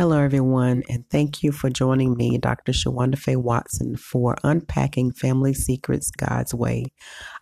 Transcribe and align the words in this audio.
Hello, 0.00 0.18
everyone, 0.18 0.82
and 0.88 1.04
thank 1.10 1.42
you 1.42 1.52
for 1.52 1.68
joining 1.68 2.16
me, 2.16 2.38
Dr. 2.38 2.72
Shawanda 2.72 3.18
Faye 3.18 3.36
Watson, 3.36 3.96
for 3.96 4.34
Unpacking 4.42 5.12
Family 5.12 5.52
Secrets 5.52 6.10
God's 6.10 6.54
Way. 6.54 6.86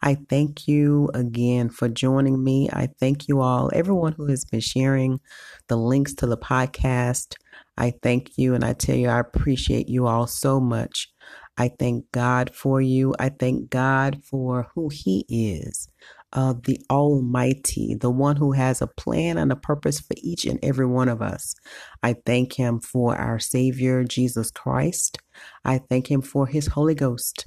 I 0.02 0.16
thank 0.28 0.66
you 0.66 1.08
again 1.14 1.68
for 1.68 1.88
joining 1.88 2.42
me. 2.42 2.68
I 2.72 2.88
thank 2.98 3.28
you 3.28 3.42
all, 3.42 3.70
everyone 3.72 4.14
who 4.14 4.26
has 4.26 4.44
been 4.44 4.58
sharing 4.58 5.20
the 5.68 5.76
links 5.76 6.12
to 6.14 6.26
the 6.26 6.36
podcast. 6.36 7.36
I 7.76 7.94
thank 8.02 8.36
you, 8.36 8.54
and 8.54 8.64
I 8.64 8.72
tell 8.72 8.96
you, 8.96 9.08
I 9.08 9.20
appreciate 9.20 9.88
you 9.88 10.08
all 10.08 10.26
so 10.26 10.58
much. 10.58 11.12
I 11.56 11.68
thank 11.78 12.10
God 12.10 12.52
for 12.56 12.80
you. 12.80 13.14
I 13.20 13.28
thank 13.28 13.70
God 13.70 14.20
for 14.24 14.66
who 14.74 14.88
He 14.92 15.24
is 15.28 15.88
of 16.32 16.64
the 16.64 16.80
Almighty, 16.90 17.94
the 17.94 18.10
one 18.10 18.36
who 18.36 18.52
has 18.52 18.82
a 18.82 18.86
plan 18.86 19.38
and 19.38 19.50
a 19.50 19.56
purpose 19.56 20.00
for 20.00 20.14
each 20.18 20.44
and 20.44 20.58
every 20.62 20.86
one 20.86 21.08
of 21.08 21.22
us. 21.22 21.54
I 22.02 22.14
thank 22.26 22.54
Him 22.54 22.80
for 22.80 23.16
our 23.16 23.38
Savior, 23.38 24.04
Jesus 24.04 24.50
Christ. 24.50 25.18
I 25.64 25.78
thank 25.78 26.10
Him 26.10 26.22
for 26.22 26.46
His 26.46 26.68
Holy 26.68 26.94
Ghost. 26.94 27.44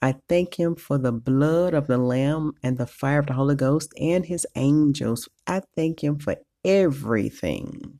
I 0.00 0.16
thank 0.28 0.58
Him 0.58 0.76
for 0.76 0.98
the 0.98 1.12
blood 1.12 1.74
of 1.74 1.86
the 1.86 1.98
Lamb 1.98 2.52
and 2.62 2.78
the 2.78 2.86
fire 2.86 3.20
of 3.20 3.26
the 3.26 3.34
Holy 3.34 3.56
Ghost 3.56 3.92
and 4.00 4.26
His 4.26 4.46
angels. 4.56 5.28
I 5.46 5.62
thank 5.76 6.02
Him 6.02 6.18
for 6.18 6.36
everything. 6.64 7.98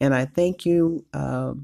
And 0.00 0.14
I 0.14 0.24
thank 0.24 0.66
you 0.66 1.04
uh, 1.14 1.54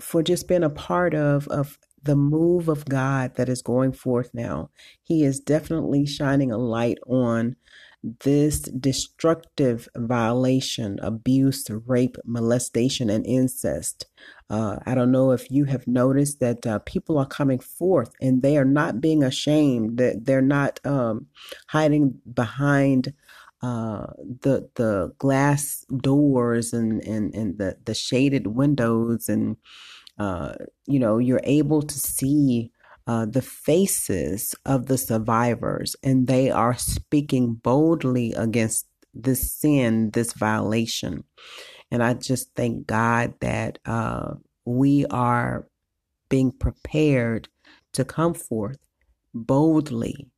for 0.00 0.22
just 0.22 0.46
being 0.46 0.64
a 0.64 0.70
part 0.70 1.14
of, 1.14 1.48
of 1.48 1.78
the 2.06 2.16
move 2.16 2.68
of 2.68 2.86
God 2.86 3.36
that 3.36 3.48
is 3.48 3.62
going 3.62 3.92
forth 3.92 4.30
now. 4.32 4.70
He 5.02 5.24
is 5.24 5.40
definitely 5.40 6.06
shining 6.06 6.50
a 6.50 6.58
light 6.58 6.98
on 7.06 7.56
this 8.20 8.60
destructive 8.60 9.88
violation, 9.96 10.98
abuse, 11.02 11.66
rape, 11.86 12.16
molestation, 12.24 13.10
and 13.10 13.26
incest. 13.26 14.06
Uh, 14.48 14.76
I 14.86 14.94
don't 14.94 15.10
know 15.10 15.32
if 15.32 15.50
you 15.50 15.64
have 15.64 15.88
noticed 15.88 16.38
that 16.40 16.64
uh, 16.66 16.78
people 16.80 17.18
are 17.18 17.26
coming 17.26 17.58
forth 17.58 18.12
and 18.20 18.42
they 18.42 18.56
are 18.56 18.64
not 18.64 19.00
being 19.00 19.24
ashamed, 19.24 19.98
that 19.98 20.24
they're 20.24 20.40
not 20.40 20.78
um, 20.86 21.26
hiding 21.68 22.20
behind 22.32 23.12
uh, 23.62 24.06
the 24.42 24.68
the 24.76 25.12
glass 25.18 25.84
doors 25.96 26.72
and, 26.72 27.02
and, 27.02 27.34
and 27.34 27.58
the, 27.58 27.76
the 27.84 27.94
shaded 27.94 28.46
windows 28.48 29.28
and 29.28 29.56
uh, 30.18 30.54
you 30.86 30.98
know, 30.98 31.18
you're 31.18 31.40
able 31.44 31.82
to 31.82 31.98
see 31.98 32.70
uh, 33.06 33.26
the 33.26 33.42
faces 33.42 34.54
of 34.64 34.86
the 34.86 34.98
survivors, 34.98 35.94
and 36.02 36.26
they 36.26 36.50
are 36.50 36.76
speaking 36.76 37.54
boldly 37.54 38.32
against 38.34 38.86
this 39.14 39.52
sin, 39.52 40.10
this 40.10 40.32
violation. 40.32 41.24
And 41.90 42.02
I 42.02 42.14
just 42.14 42.54
thank 42.54 42.86
God 42.86 43.34
that 43.40 43.78
uh, 43.86 44.34
we 44.64 45.06
are 45.06 45.68
being 46.28 46.50
prepared 46.50 47.48
to 47.92 48.04
come 48.04 48.34
forth 48.34 48.78
boldly 49.32 50.28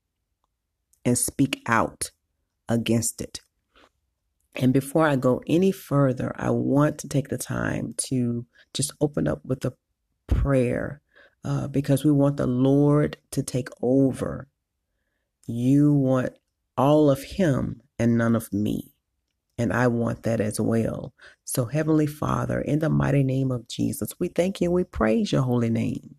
and 1.05 1.17
speak 1.17 1.63
out 1.67 2.11
against 2.69 3.21
it. 3.21 3.41
And 4.55 4.73
before 4.73 5.07
I 5.07 5.17
go 5.17 5.41
any 5.47 5.73
further, 5.73 6.35
I 6.37 6.51
want 6.51 6.99
to 6.99 7.09
take 7.09 7.29
the 7.29 7.39
time 7.39 7.95
to 8.09 8.45
just 8.79 8.93
open 9.01 9.27
up 9.29 9.45
with 9.45 9.65
a 9.65 9.75
prayer 10.29 11.03
uh, 11.45 11.67
because 11.67 12.05
we 12.05 12.13
want 12.13 12.37
the 12.37 12.47
Lord 12.47 13.19
to 13.33 13.43
take 13.43 13.69
over. 13.83 14.49
You 15.49 15.93
want 15.93 16.39
all 16.77 17.11
of 17.11 17.23
Him 17.25 17.83
and 17.99 18.17
none 18.17 18.37
of 18.37 18.53
me. 18.53 18.95
And 19.59 19.73
I 19.73 19.89
want 19.89 20.23
that 20.23 20.41
as 20.41 20.61
well. 20.61 21.13
So, 21.45 21.65
Heavenly 21.65 22.07
Father, 22.07 22.61
in 22.61 22.79
the 22.79 22.89
mighty 22.89 23.25
name 23.25 23.51
of 23.51 23.67
Jesus, 23.67 24.11
we 24.21 24.29
thank 24.29 24.61
you. 24.61 24.71
We 24.71 24.85
praise 24.85 25.33
your 25.33 25.43
holy 25.43 25.71
name. 25.71 26.15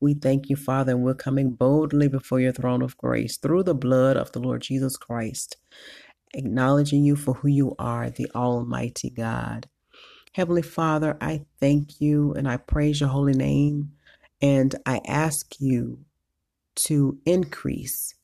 We 0.00 0.14
thank 0.14 0.48
you, 0.50 0.56
Father, 0.56 0.92
and 0.92 1.04
we're 1.04 1.14
coming 1.14 1.52
boldly 1.52 2.08
before 2.08 2.40
your 2.40 2.52
throne 2.52 2.82
of 2.82 2.96
grace 2.96 3.36
through 3.36 3.62
the 3.62 3.76
blood 3.76 4.16
of 4.16 4.32
the 4.32 4.40
Lord 4.40 4.62
Jesus 4.62 4.96
Christ, 4.96 5.56
acknowledging 6.34 7.04
you 7.04 7.14
for 7.14 7.34
who 7.34 7.48
you 7.48 7.76
are, 7.78 8.10
the 8.10 8.28
Almighty 8.34 9.10
God. 9.10 9.68
Heavenly 10.32 10.62
Father, 10.62 11.16
I 11.20 11.44
thank 11.58 12.00
you 12.00 12.32
and 12.34 12.48
I 12.48 12.56
praise 12.56 13.00
your 13.00 13.08
holy 13.08 13.34
name. 13.34 13.92
And 14.40 14.74
I 14.86 15.00
ask 15.06 15.60
you 15.60 15.98
to 16.76 17.18
increase 17.26 18.14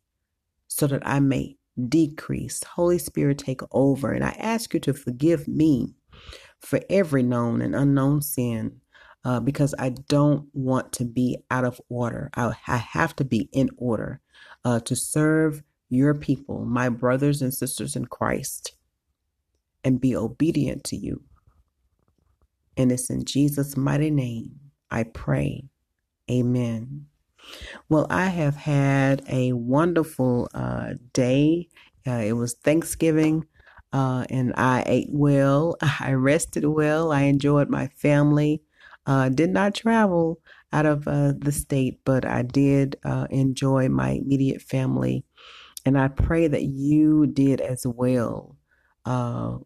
so 0.69 0.87
that 0.87 1.07
I 1.07 1.21
may 1.21 1.57
decrease. 1.89 2.63
Holy 2.65 2.99
Spirit, 2.99 3.39
take 3.39 3.61
over. 3.73 4.13
And 4.13 4.25
I 4.25 4.37
ask 4.39 4.73
you 4.73 4.81
to 4.81 4.95
forgive 4.95 5.49
me 5.49 5.95
for 6.61 6.81
every 6.89 7.23
known 7.23 7.61
and 7.61 7.75
unknown 7.75 8.23
sin 8.23 8.81
uh, 9.25 9.41
because 9.41 9.75
I 9.79 9.91
don't 9.91 10.49
want 10.53 10.93
to 10.95 11.05
be 11.05 11.39
out 11.51 11.65
of 11.65 11.81
order. 11.89 12.31
I, 12.35 12.55
I 12.67 12.77
have 12.77 13.15
to 13.17 13.25
be 13.25 13.49
in 13.53 13.71
order 13.77 14.21
uh, 14.65 14.81
to 14.81 14.97
serve 14.97 15.63
your 15.89 16.15
people, 16.15 16.65
my 16.65 16.89
brothers 16.89 17.43
and 17.43 17.53
sisters 17.53 17.97
in 17.97 18.07
Christ, 18.07 18.75
and 19.85 20.01
be 20.01 20.17
obedient 20.17 20.85
to 20.85 20.97
you. 20.97 21.23
And 22.77 22.93
it's 22.93 23.11
in 23.11 23.25
Jesus' 23.25 23.77
mighty 23.77 24.11
name 24.11 24.53
I 24.91 25.05
pray. 25.05 25.65
Amen. 26.31 27.07
Well, 27.89 28.09
I 28.11 28.27
have 28.27 28.57
had 28.57 29.23
a 29.31 29.53
wonderful 29.53 30.49
uh, 30.55 30.95
day. 31.13 31.69
Uh, 32.07 32.23
it 32.27 32.33
was 32.35 32.55
Thanksgiving, 32.55 33.47
uh, 33.93 34.27
and 34.31 34.53
I 34.57 34.83
ate 34.87 35.09
well. 35.13 35.77
I 36.01 36.15
rested 36.15 36.67
well. 36.67 37.13
I 37.13 37.23
enjoyed 37.23 37.71
my 37.71 37.89
family. 37.89 38.63
Uh, 39.07 39.29
did 39.29 39.51
not 39.51 39.75
travel 39.77 40.41
out 40.73 40.87
of 40.87 41.07
uh, 41.07 41.33
the 41.39 41.53
state, 41.53 42.01
but 42.05 42.25
I 42.27 42.43
did 42.43 42.97
uh, 43.05 43.29
enjoy 43.31 43.89
my 43.89 44.11
immediate 44.13 44.63
family. 44.63 45.25
And 45.85 45.99
I 45.99 46.09
pray 46.09 46.49
that 46.49 46.65
you 46.65 47.27
did 47.29 47.61
as 47.61 47.87
well. 47.87 48.57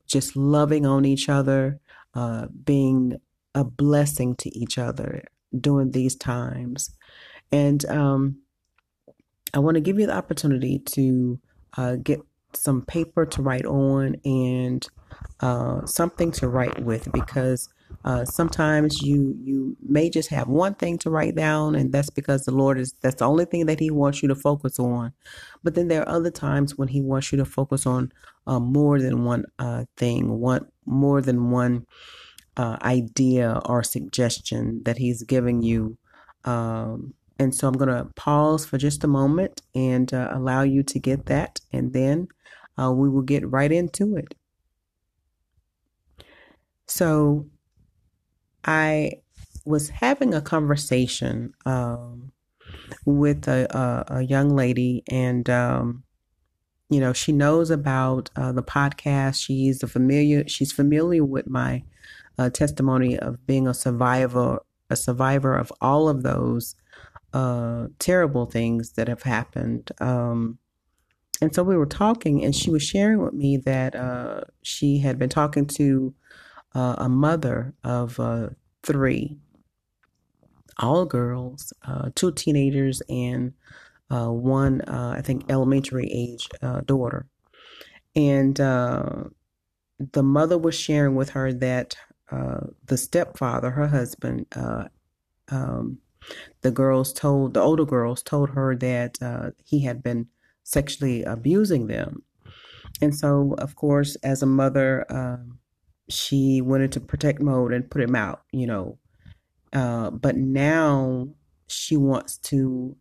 just 0.06 0.36
loving 0.36 0.86
on 0.86 1.06
each 1.06 1.28
other, 1.30 1.80
uh, 2.14 2.46
being 2.64 3.20
a 3.54 3.64
blessing 3.64 4.34
to 4.36 4.56
each 4.56 4.78
other 4.78 5.24
during 5.58 5.90
these 5.90 6.14
times. 6.14 6.90
And 7.52 7.84
um, 7.86 8.42
I 9.52 9.58
want 9.58 9.74
to 9.74 9.80
give 9.80 9.98
you 9.98 10.06
the 10.06 10.16
opportunity 10.16 10.78
to 10.78 11.40
uh, 11.76 11.96
get 11.96 12.20
some 12.52 12.82
paper 12.82 13.26
to 13.26 13.42
write 13.42 13.64
on 13.64 14.16
and 14.24 14.86
uh, 15.40 15.84
something 15.86 16.30
to 16.32 16.48
write 16.48 16.84
with 16.84 17.10
because 17.12 17.68
uh, 18.04 18.24
sometimes 18.24 19.02
you 19.02 19.36
you 19.42 19.76
may 19.86 20.08
just 20.08 20.30
have 20.30 20.48
one 20.48 20.74
thing 20.74 20.96
to 20.96 21.10
write 21.10 21.34
down 21.34 21.74
and 21.74 21.92
that's 21.92 22.08
because 22.08 22.44
the 22.44 22.50
lord 22.50 22.78
is 22.78 22.94
that's 23.02 23.16
the 23.16 23.28
only 23.28 23.44
thing 23.44 23.66
that 23.66 23.78
he 23.78 23.90
wants 23.90 24.22
you 24.22 24.28
to 24.28 24.34
focus 24.34 24.78
on. 24.78 25.12
But 25.62 25.74
then 25.74 25.88
there 25.88 26.02
are 26.02 26.16
other 26.16 26.30
times 26.30 26.78
when 26.78 26.88
he 26.88 27.02
wants 27.02 27.30
you 27.30 27.38
to 27.38 27.44
focus 27.44 27.86
on 27.86 28.12
uh, 28.46 28.58
more 28.58 29.00
than 29.00 29.24
one 29.24 29.44
uh, 29.58 29.84
thing 29.96 30.38
one 30.38 30.66
more 30.86 31.20
than 31.20 31.50
one 31.50 31.86
uh, 32.56 32.78
idea 32.82 33.60
or 33.66 33.82
suggestion 33.82 34.82
that 34.84 34.96
he's 34.96 35.22
giving 35.22 35.62
you. 35.62 35.98
Um, 36.44 37.14
and 37.38 37.54
so 37.54 37.68
i'm 37.68 37.74
going 37.74 37.88
to 37.88 38.06
pause 38.16 38.66
for 38.66 38.76
just 38.76 39.04
a 39.04 39.06
moment 39.06 39.62
and 39.74 40.12
uh, 40.12 40.28
allow 40.32 40.62
you 40.62 40.82
to 40.82 40.98
get 40.98 41.26
that 41.26 41.60
and 41.72 41.92
then 41.92 42.28
we 42.78 43.10
will 43.10 43.20
get 43.20 43.46
right 43.50 43.70
into 43.72 44.16
it. 44.16 44.34
So 46.86 47.46
I 48.64 49.20
was 49.64 49.88
having 49.88 50.34
a 50.34 50.40
conversation 50.40 51.54
um, 51.66 52.32
with 53.04 53.48
a, 53.48 53.66
a, 53.76 54.18
a, 54.18 54.22
young 54.22 54.50
lady, 54.50 55.02
and 55.10 55.48
um, 55.48 56.02
you 56.88 57.00
know 57.00 57.12
she 57.12 57.32
knows 57.32 57.70
about 57.70 58.30
uh, 58.36 58.52
the 58.52 58.62
podcast. 58.62 59.42
She's 59.42 59.82
a 59.82 59.86
familiar. 59.86 60.46
She's 60.48 60.72
familiar 60.72 61.24
with 61.24 61.48
my 61.48 61.82
uh, 62.38 62.50
testimony 62.50 63.18
of 63.18 63.46
being 63.46 63.66
a 63.66 63.74
survivor, 63.74 64.60
a 64.88 64.96
survivor 64.96 65.56
of 65.56 65.72
all 65.80 66.08
of 66.08 66.22
those 66.22 66.74
uh, 67.32 67.88
terrible 67.98 68.46
things 68.46 68.92
that 68.92 69.08
have 69.08 69.22
happened. 69.22 69.90
Um, 70.00 70.58
and 71.42 71.54
so 71.54 71.62
we 71.62 71.76
were 71.76 71.86
talking, 71.86 72.44
and 72.44 72.54
she 72.54 72.70
was 72.70 72.82
sharing 72.82 73.22
with 73.22 73.32
me 73.32 73.56
that 73.58 73.94
uh, 73.94 74.42
she 74.62 74.98
had 74.98 75.18
been 75.18 75.30
talking 75.30 75.66
to 75.66 76.14
uh, 76.74 76.96
a 76.98 77.08
mother 77.08 77.74
of 77.84 78.18
uh, 78.20 78.48
three, 78.82 79.36
all 80.78 81.04
girls, 81.04 81.72
uh, 81.84 82.10
two 82.14 82.32
teenagers, 82.32 83.02
and 83.08 83.52
uh, 84.10 84.28
one, 84.28 84.80
uh, 84.82 85.14
I 85.16 85.22
think, 85.22 85.44
elementary 85.48 86.10
age 86.12 86.48
uh, 86.62 86.80
daughter. 86.80 87.26
And 88.16 88.56
the 88.56 90.22
mother 90.22 90.58
was 90.58 90.74
sharing 90.74 91.14
with 91.14 91.30
her 91.30 91.52
that 91.52 91.96
the 92.30 92.96
stepfather, 92.96 93.70
her 93.70 93.86
husband, 93.86 94.46
um, 95.48 95.98
the 96.62 96.70
girls 96.70 97.12
told, 97.12 97.54
the 97.54 97.60
older 97.60 97.84
girls 97.84 98.22
told 98.22 98.50
her 98.50 98.74
that 98.76 99.54
he 99.64 99.84
had 99.84 100.02
been 100.02 100.26
sexually 100.64 101.22
abusing 101.22 101.86
them. 101.86 102.22
And 103.00 103.16
so, 103.16 103.54
of 103.58 103.76
course, 103.76 104.16
as 104.16 104.42
a 104.42 104.46
mother, 104.46 105.06
um, 105.08 105.59
she 106.10 106.60
went 106.60 106.82
into 106.82 107.00
protect 107.00 107.40
mode 107.40 107.72
and 107.72 107.90
put 107.90 108.02
him 108.02 108.14
out, 108.14 108.42
you 108.52 108.66
know. 108.66 108.98
Uh, 109.72 110.10
but 110.10 110.36
now 110.36 111.28
she 111.68 111.96
wants 111.96 112.36
to 112.38 112.96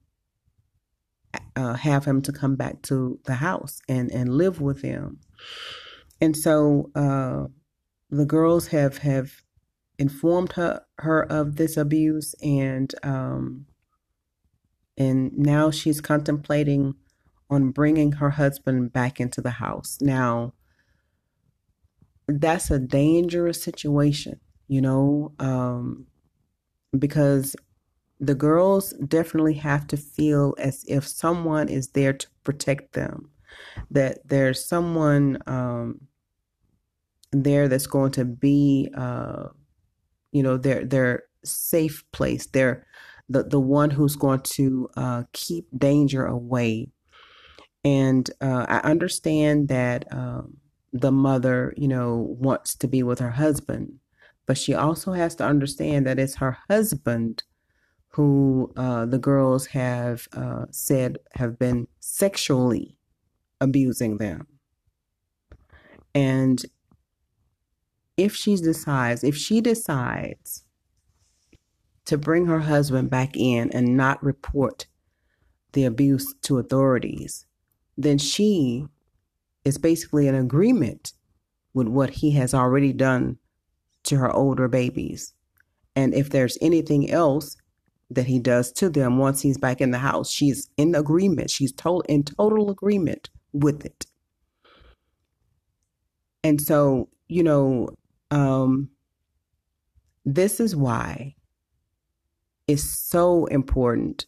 uh, 1.56 1.74
have 1.74 2.06
him 2.06 2.22
to 2.22 2.32
come 2.32 2.56
back 2.56 2.82
to 2.84 3.20
the 3.26 3.36
house 3.36 3.80
and, 3.88 4.12
and 4.12 4.38
live 4.38 4.62
with 4.62 4.82
him. 4.82 5.20
And 6.22 6.36
so 6.36 6.92
uh, 6.96 7.46
the 8.10 8.26
girls 8.26 8.68
have 8.68 9.00
have 9.00 9.32
informed 9.98 10.54
her 10.54 10.82
her 11.00 11.24
of 11.24 11.56
this 11.56 11.78
abuse, 11.78 12.36
and 12.42 12.94
um, 13.04 13.66
and 14.98 15.32
now 15.38 15.72
she's 15.72 16.02
contemplating 16.02 16.96
on 17.50 17.72
bringing 17.72 18.14
her 18.14 18.32
husband 18.32 18.94
back 18.94 19.20
into 19.20 19.42
the 19.42 19.52
house. 19.52 19.98
Now, 20.02 20.54
that's 22.34 22.72
a 22.72 22.80
dangerous 22.80 23.62
situation, 23.64 24.40
you 24.68 24.82
know, 24.82 25.34
um, 25.40 26.06
because 26.98 27.56
the 28.20 28.36
girls 28.36 28.92
definitely 29.08 29.54
have 29.54 29.88
to 29.88 29.98
feel 29.98 30.56
as 30.58 30.84
if 30.88 31.08
someone 31.08 31.70
is 31.70 31.90
there 31.90 32.14
to 32.14 32.28
protect 32.44 32.94
them, 32.94 33.30
that 33.92 34.28
there's 34.28 34.64
someone 34.64 35.38
um, 35.48 36.02
there 37.32 37.68
that's 37.68 37.88
going 37.88 38.12
to 38.12 38.26
be, 38.26 38.90
uh, 38.96 39.46
you 40.32 40.44
know, 40.44 40.58
their 40.58 40.86
their 40.86 41.24
safe 41.46 42.04
place. 42.12 42.48
They're 42.48 42.86
the 43.30 43.44
the 43.44 43.60
one 43.60 43.90
who's 43.92 44.16
going 44.16 44.42
to 44.42 44.90
uh, 44.98 45.24
keep 45.34 45.68
danger 45.78 46.26
away. 46.26 46.90
And 47.86 48.30
uh, 48.42 48.66
I 48.68 48.80
understand 48.80 49.70
that 49.70 50.12
um, 50.12 50.58
the 50.94 51.12
mother, 51.12 51.74
you 51.78 51.88
know, 51.88 52.36
wants 52.40 52.76
to 52.76 52.88
be 52.88 53.04
with 53.04 53.20
her 53.20 53.32
husband, 53.32 54.00
but 54.46 54.58
she 54.58 54.74
also 54.74 55.14
has 55.14 55.36
to 55.36 55.46
understand 55.46 56.06
that 56.08 56.20
it's 56.20 56.36
her 56.36 56.58
husband 56.70 57.44
who 58.10 58.72
uh, 58.76 59.06
the 59.06 59.20
girls 59.20 59.68
have 59.68 60.28
uh, 60.34 60.66
said 60.72 61.18
have 61.36 61.60
been 61.60 61.88
sexually 62.00 62.98
abusing 63.62 64.18
them. 64.18 64.48
And 66.16 66.66
if 68.18 68.36
she 68.36 68.56
decides, 68.56 69.24
if 69.24 69.36
she 69.38 69.62
decides 69.62 70.64
to 72.06 72.18
bring 72.18 72.48
her 72.48 72.62
husband 72.62 73.10
back 73.10 73.38
in 73.38 73.72
and 73.72 73.96
not 73.96 74.22
report 74.24 74.88
the 75.74 75.86
abuse 75.86 76.34
to 76.42 76.58
authorities, 76.58 77.46
then 77.96 78.18
she 78.18 78.88
is 79.70 79.78
basically 79.78 80.28
an 80.28 80.36
agreement 80.36 81.14
with 81.74 81.88
what 81.88 82.10
he 82.10 82.32
has 82.32 82.54
already 82.54 82.92
done 82.92 83.38
to 84.04 84.18
her 84.18 84.32
older 84.32 84.68
babies. 84.68 85.34
And 85.96 86.14
if 86.14 86.30
there's 86.30 86.58
anything 86.62 87.10
else 87.10 87.56
that 88.10 88.26
he 88.26 88.40
does 88.40 88.72
to 88.74 88.90
them 88.90 89.18
once 89.18 89.42
he's 89.42 89.58
back 89.58 89.82
in 89.82 89.92
the 89.92 90.00
house. 90.00 90.32
She's 90.32 90.70
in 90.78 90.96
agreement. 90.96 91.52
She's 91.52 91.72
told 91.72 92.06
in 92.10 92.24
total 92.24 92.72
agreement 92.72 93.30
with 93.54 93.86
it. 93.86 94.06
And 96.44 96.60
so, 96.60 97.10
you 97.28 97.44
know, 97.44 97.90
um, 98.32 98.90
this 100.26 100.60
is 100.60 100.76
why 100.76 101.36
it's 102.68 102.84
so 102.84 103.46
important 103.46 104.26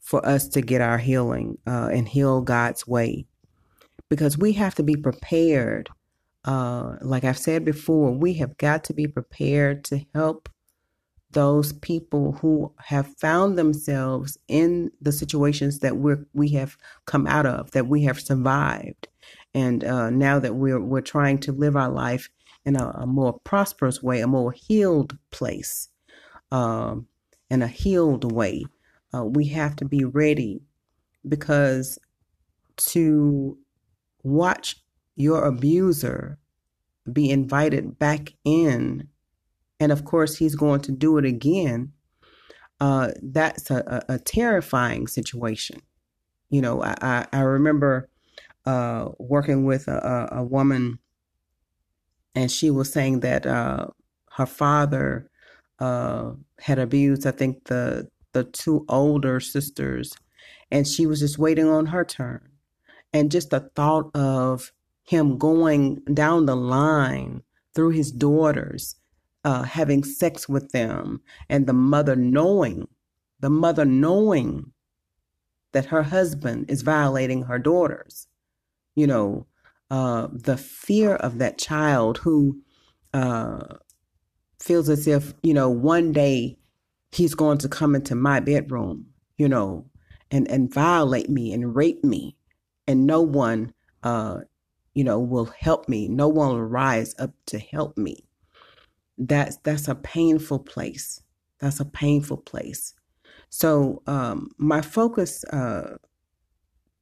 for 0.00 0.24
us 0.24 0.48
to 0.48 0.62
get 0.62 0.80
our 0.80 0.98
healing 0.98 1.58
uh, 1.66 1.90
and 1.92 2.08
heal 2.08 2.40
God's 2.40 2.86
way 2.86 3.26
because 4.08 4.38
we 4.38 4.52
have 4.52 4.74
to 4.76 4.82
be 4.82 4.96
prepared. 4.96 5.88
Uh, 6.44 6.96
like 7.00 7.24
I've 7.24 7.38
said 7.38 7.64
before, 7.64 8.12
we 8.12 8.34
have 8.34 8.56
got 8.56 8.84
to 8.84 8.94
be 8.94 9.06
prepared 9.06 9.84
to 9.84 10.04
help 10.14 10.48
those 11.30 11.74
people 11.74 12.32
who 12.40 12.72
have 12.78 13.14
found 13.18 13.58
themselves 13.58 14.38
in 14.48 14.90
the 15.00 15.12
situations 15.12 15.80
that 15.80 15.96
we're 15.96 16.26
we 16.32 16.48
have 16.50 16.76
come 17.04 17.26
out 17.26 17.44
of, 17.44 17.70
that 17.72 17.86
we 17.86 18.04
have 18.04 18.20
survived, 18.20 19.08
and 19.52 19.84
uh, 19.84 20.08
now 20.10 20.38
that 20.38 20.54
we're 20.54 20.80
we're 20.80 21.02
trying 21.02 21.38
to 21.38 21.52
live 21.52 21.76
our 21.76 21.90
life 21.90 22.30
in 22.64 22.76
a, 22.76 22.88
a 22.94 23.06
more 23.06 23.38
prosperous 23.44 24.02
way, 24.02 24.20
a 24.20 24.26
more 24.26 24.52
healed 24.52 25.18
place, 25.30 25.88
um, 26.50 27.06
in 27.50 27.62
a 27.62 27.68
healed 27.68 28.32
way, 28.32 28.64
uh, 29.14 29.24
we 29.24 29.46
have 29.46 29.76
to 29.76 29.84
be 29.84 30.04
ready 30.04 30.62
because 31.28 31.98
to 32.76 33.58
watch 34.22 34.76
your 35.16 35.44
abuser 35.44 36.38
be 37.12 37.30
invited 37.30 37.98
back 37.98 38.34
in 38.44 39.08
and 39.80 39.92
of 39.92 40.04
course 40.04 40.36
he's 40.36 40.54
going 40.54 40.80
to 40.82 40.92
do 40.92 41.18
it 41.18 41.24
again, 41.24 41.92
uh, 42.80 43.10
that's 43.22 43.70
a, 43.70 44.04
a, 44.08 44.18
terrifying 44.18 45.06
situation. 45.06 45.80
You 46.50 46.62
know, 46.62 46.82
I, 46.82 47.26
I 47.32 47.40
remember 47.40 48.08
uh, 48.64 49.08
working 49.18 49.64
with 49.64 49.88
a, 49.88 50.28
a, 50.32 50.42
woman, 50.44 50.98
and 52.34 52.50
she 52.50 52.70
was 52.70 52.92
saying 52.92 53.20
that 53.20 53.46
uh, 53.46 53.88
her 54.32 54.46
father 54.46 55.28
uh, 55.80 56.32
had 56.60 56.78
abused, 56.78 57.26
I 57.26 57.32
think, 57.32 57.64
the 57.64 58.08
the 58.32 58.44
two 58.44 58.84
older 58.88 59.40
sisters, 59.40 60.12
and 60.70 60.86
she 60.86 61.06
was 61.06 61.20
just 61.20 61.38
waiting 61.38 61.66
on 61.66 61.86
her 61.86 62.04
turn. 62.04 62.48
And 63.12 63.30
just 63.30 63.50
the 63.50 63.70
thought 63.74 64.14
of 64.14 64.72
him 65.02 65.38
going 65.38 65.96
down 66.12 66.46
the 66.46 66.56
line 66.56 67.42
through 67.74 67.90
his 67.90 68.12
daughters 68.12 68.96
uh, 69.44 69.62
having 69.62 70.04
sex 70.04 70.48
with 70.48 70.72
them, 70.72 71.20
and 71.48 71.66
the 71.66 71.72
mother 71.72 72.16
knowing, 72.16 72.88
the 73.40 73.50
mother 73.50 73.84
knowing 73.84 74.72
that 75.72 75.86
her 75.86 76.02
husband 76.02 76.66
is 76.68 76.82
violating 76.82 77.42
her 77.42 77.58
daughters. 77.58 78.26
You 78.94 79.06
know, 79.06 79.46
uh, 79.90 80.28
the 80.32 80.56
fear 80.56 81.14
of 81.14 81.38
that 81.38 81.58
child 81.58 82.18
who 82.18 82.60
uh, 83.14 83.76
feels 84.60 84.88
as 84.88 85.06
if, 85.06 85.34
you 85.42 85.54
know, 85.54 85.70
one 85.70 86.12
day 86.12 86.58
he's 87.12 87.34
going 87.34 87.58
to 87.58 87.68
come 87.68 87.94
into 87.94 88.14
my 88.14 88.40
bedroom, 88.40 89.06
you 89.36 89.48
know, 89.48 89.86
and, 90.30 90.48
and 90.50 90.72
violate 90.72 91.30
me 91.30 91.52
and 91.52 91.76
rape 91.76 92.02
me, 92.04 92.36
and 92.88 93.06
no 93.06 93.22
one, 93.22 93.72
uh, 94.02 94.40
you 94.94 95.04
know, 95.04 95.20
will 95.20 95.52
help 95.60 95.88
me. 95.88 96.08
No 96.08 96.26
one 96.28 96.48
will 96.48 96.64
rise 96.64 97.14
up 97.20 97.30
to 97.46 97.60
help 97.60 97.96
me 97.96 98.24
that's 99.18 99.56
that's 99.58 99.88
a 99.88 99.94
painful 99.94 100.60
place. 100.60 101.22
That's 101.60 101.80
a 101.80 101.84
painful 101.84 102.38
place. 102.38 102.94
So 103.50 104.02
um, 104.06 104.50
my 104.58 104.80
focus 104.80 105.44
uh, 105.44 105.96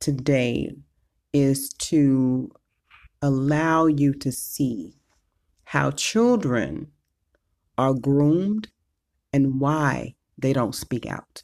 today 0.01 0.73
is 1.33 1.71
to 1.71 2.51
allow 3.21 3.87
you 3.87 4.15
to 4.15 4.33
see 4.33 4.95
how 5.65 5.91
children 5.91 6.89
are 7.77 7.93
groomed 7.93 8.69
and 9.33 9.61
why 9.61 10.15
they 10.39 10.53
don't 10.53 10.75
speak 10.75 11.07
out. 11.07 11.43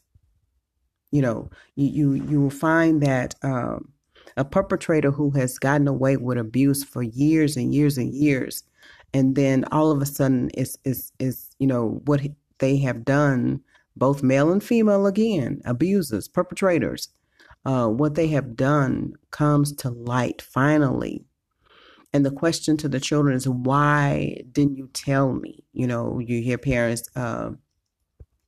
You 1.11 1.21
know, 1.23 1.51
you 1.77 1.87
you, 1.87 2.13
you 2.15 2.41
will 2.41 2.51
find 2.51 3.03
that 3.03 3.35
um, 3.43 3.92
a 4.37 4.45
perpetrator 4.45 5.11
who 5.11 5.31
has 5.31 5.59
gotten 5.59 5.89
away 5.89 6.17
with 6.17 6.39
abuse 6.39 6.85
for 6.85 7.03
years 7.03 7.57
and 7.57 7.75
years 7.75 7.99
and 7.99 8.13
years. 8.15 8.65
And 9.15 9.37
then 9.37 9.65
all 9.73 9.91
of 9.91 10.01
a 10.01 10.07
sudden 10.07 10.51
is 10.51 10.79
is 10.85 11.13
is 11.19 11.55
you 11.59 11.67
know 11.67 12.01
what 12.07 12.23
they 12.59 12.79
have 12.79 13.05
done 13.05 13.61
both 13.97 14.23
male 14.23 14.51
and 14.51 14.65
female 14.65 15.07
again 15.07 15.61
abusers 15.67 16.29
perpetrators 16.29 17.11
uh, 17.65 17.87
what 17.87 18.15
they 18.15 18.29
have 18.29 18.57
done 18.57 19.13
comes 19.31 19.73
to 19.73 19.91
light 19.91 20.43
finally. 20.43 21.25
And 22.13 22.27
the 22.27 22.31
question 22.31 22.77
to 22.79 22.89
the 22.89 23.01
children 23.01 23.37
is 23.37 23.49
why 23.49 24.43
didn't 24.51 24.77
you 24.77 24.89
tell 24.93 25.33
me? 25.33 25.65
You 25.73 25.87
know 25.87 26.19
you 26.19 26.43
hear 26.43 26.59
parents 26.59 27.09
uh, 27.17 27.53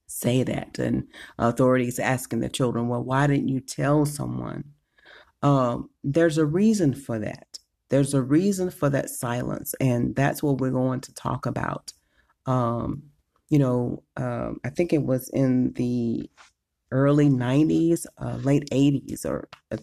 say 0.07 0.43
that 0.43 0.79
and 0.79 1.07
authorities 1.39 1.99
asking 1.99 2.41
the 2.41 2.49
children 2.49 2.89
well 2.89 3.03
why 3.03 3.27
didn't 3.27 3.49
you 3.49 3.61
tell 3.61 4.07
someone 4.07 4.65
um, 5.45 5.91
there's 6.05 6.39
a 6.39 6.47
reason 6.47 6.95
for 6.95 7.21
that 7.21 7.61
there's 7.95 8.15
a 8.15 8.23
reason 8.23 8.71
for 8.71 8.91
that 8.91 9.11
silence, 9.11 9.75
and 9.81 10.17
that's 10.17 10.43
what 10.43 10.59
we're 10.59 10.71
going 10.71 11.01
to 11.03 11.15
talk 11.15 11.47
about. 11.47 11.93
Um, 12.47 13.05
you 13.51 13.59
know, 13.59 14.03
um, 14.17 14.59
I 14.65 14.71
think 14.71 14.93
it 14.93 15.03
was 15.05 15.29
in 15.29 15.73
the 15.75 16.29
early 16.91 17.29
90s, 17.29 18.07
uh, 18.19 18.37
late 18.37 18.69
80s, 18.73 19.25
or 19.25 19.49
uh, 19.71 19.77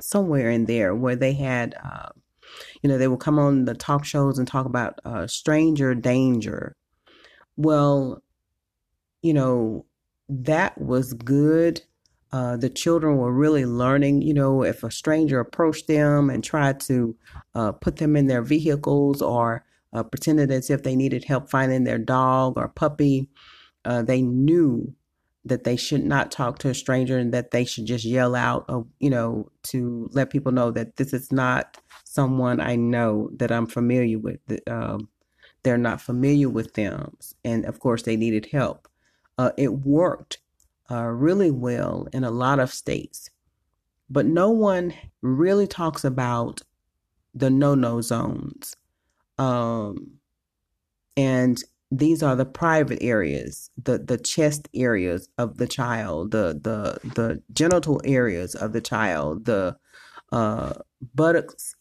somewhere 0.00 0.50
in 0.50 0.66
there 0.66 0.94
where 0.94 1.16
they 1.16 1.32
had, 1.32 1.74
uh, 1.82 2.10
you 2.82 2.88
know, 2.88 2.98
they 2.98 3.08
would 3.08 3.20
come 3.20 3.38
on 3.38 3.64
the 3.66 3.74
talk 3.74 4.04
shows 4.04 4.38
and 4.38 4.48
talk 4.48 4.66
about 4.66 5.00
uh, 5.04 5.26
stranger 5.26 5.94
danger. 5.94 6.76
Well, 7.56 8.22
you 9.22 9.34
know, 9.34 9.86
that 10.28 10.80
was 10.80 11.14
good 11.14 11.82
uh, 12.34 12.56
the 12.56 12.68
children 12.68 13.16
were 13.16 13.32
really 13.32 13.64
learning, 13.64 14.20
you 14.20 14.34
know, 14.34 14.64
if 14.64 14.82
a 14.82 14.90
stranger 14.90 15.38
approached 15.38 15.86
them 15.86 16.28
and 16.28 16.42
tried 16.42 16.80
to 16.80 17.14
uh, 17.54 17.70
put 17.70 17.98
them 17.98 18.16
in 18.16 18.26
their 18.26 18.42
vehicles 18.42 19.22
or 19.22 19.64
uh, 19.92 20.02
pretended 20.02 20.50
as 20.50 20.68
if 20.68 20.82
they 20.82 20.96
needed 20.96 21.22
help 21.22 21.48
finding 21.48 21.84
their 21.84 21.96
dog 21.96 22.54
or 22.56 22.66
puppy. 22.66 23.28
Uh, 23.84 24.02
they 24.02 24.20
knew 24.20 24.92
that 25.44 25.62
they 25.62 25.76
should 25.76 26.02
not 26.02 26.32
talk 26.32 26.58
to 26.58 26.68
a 26.68 26.74
stranger 26.74 27.16
and 27.16 27.32
that 27.32 27.52
they 27.52 27.64
should 27.64 27.86
just 27.86 28.04
yell 28.04 28.34
out, 28.34 28.64
uh, 28.68 28.80
you 28.98 29.10
know, 29.10 29.48
to 29.62 30.08
let 30.10 30.30
people 30.30 30.50
know 30.50 30.72
that 30.72 30.96
this 30.96 31.12
is 31.12 31.30
not 31.30 31.78
someone 32.02 32.58
I 32.58 32.74
know 32.74 33.30
that 33.36 33.52
I'm 33.52 33.68
familiar 33.68 34.18
with. 34.18 34.40
Um, 34.68 35.08
they're 35.62 35.78
not 35.78 36.00
familiar 36.00 36.48
with 36.48 36.74
them. 36.74 37.16
And 37.44 37.64
of 37.64 37.78
course, 37.78 38.02
they 38.02 38.16
needed 38.16 38.46
help. 38.46 38.88
It 39.56 39.72
worked 39.72 40.38
uh, 40.90 41.04
really 41.04 41.50
well 41.50 42.06
in 42.12 42.24
a 42.24 42.30
lot 42.30 42.58
of 42.58 42.72
states, 42.72 43.30
but 44.10 44.26
no 44.26 44.50
one 44.50 44.94
really 45.22 45.66
talks 45.66 46.04
about 46.04 46.60
the 47.34 47.50
no 47.50 47.74
no 47.74 48.00
zones. 48.00 48.76
Um, 49.38 50.18
and 51.16 51.62
these 51.90 52.22
are 52.22 52.36
the 52.36 52.44
private 52.44 53.02
areas, 53.02 53.70
the 53.82 53.98
the 53.98 54.18
chest 54.18 54.68
areas 54.74 55.28
of 55.38 55.58
the 55.58 55.66
child, 55.66 56.32
the 56.32 56.58
the 56.62 57.10
the 57.10 57.42
genital 57.52 58.00
areas 58.04 58.54
of 58.54 58.72
the 58.72 58.80
child, 58.80 59.44
the 59.44 59.76
uh, 60.32 60.74
buttocks 61.14 61.74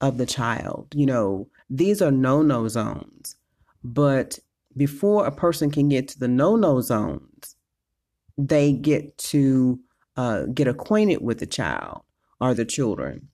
of 0.00 0.18
the 0.18 0.26
child. 0.26 0.92
You 0.94 1.06
know, 1.06 1.48
these 1.68 2.02
are 2.02 2.10
no 2.10 2.42
no 2.42 2.68
zones. 2.68 3.36
But 3.84 4.38
before 4.76 5.26
a 5.26 5.32
person 5.32 5.70
can 5.70 5.88
get 5.88 6.08
to 6.08 6.18
the 6.18 6.28
no 6.28 6.56
no 6.56 6.80
zones, 6.80 7.51
they 8.48 8.72
get 8.72 9.16
to 9.18 9.78
uh, 10.16 10.44
get 10.46 10.68
acquainted 10.68 11.22
with 11.22 11.38
the 11.38 11.46
child 11.46 12.02
or 12.40 12.54
the 12.54 12.64
children. 12.64 13.28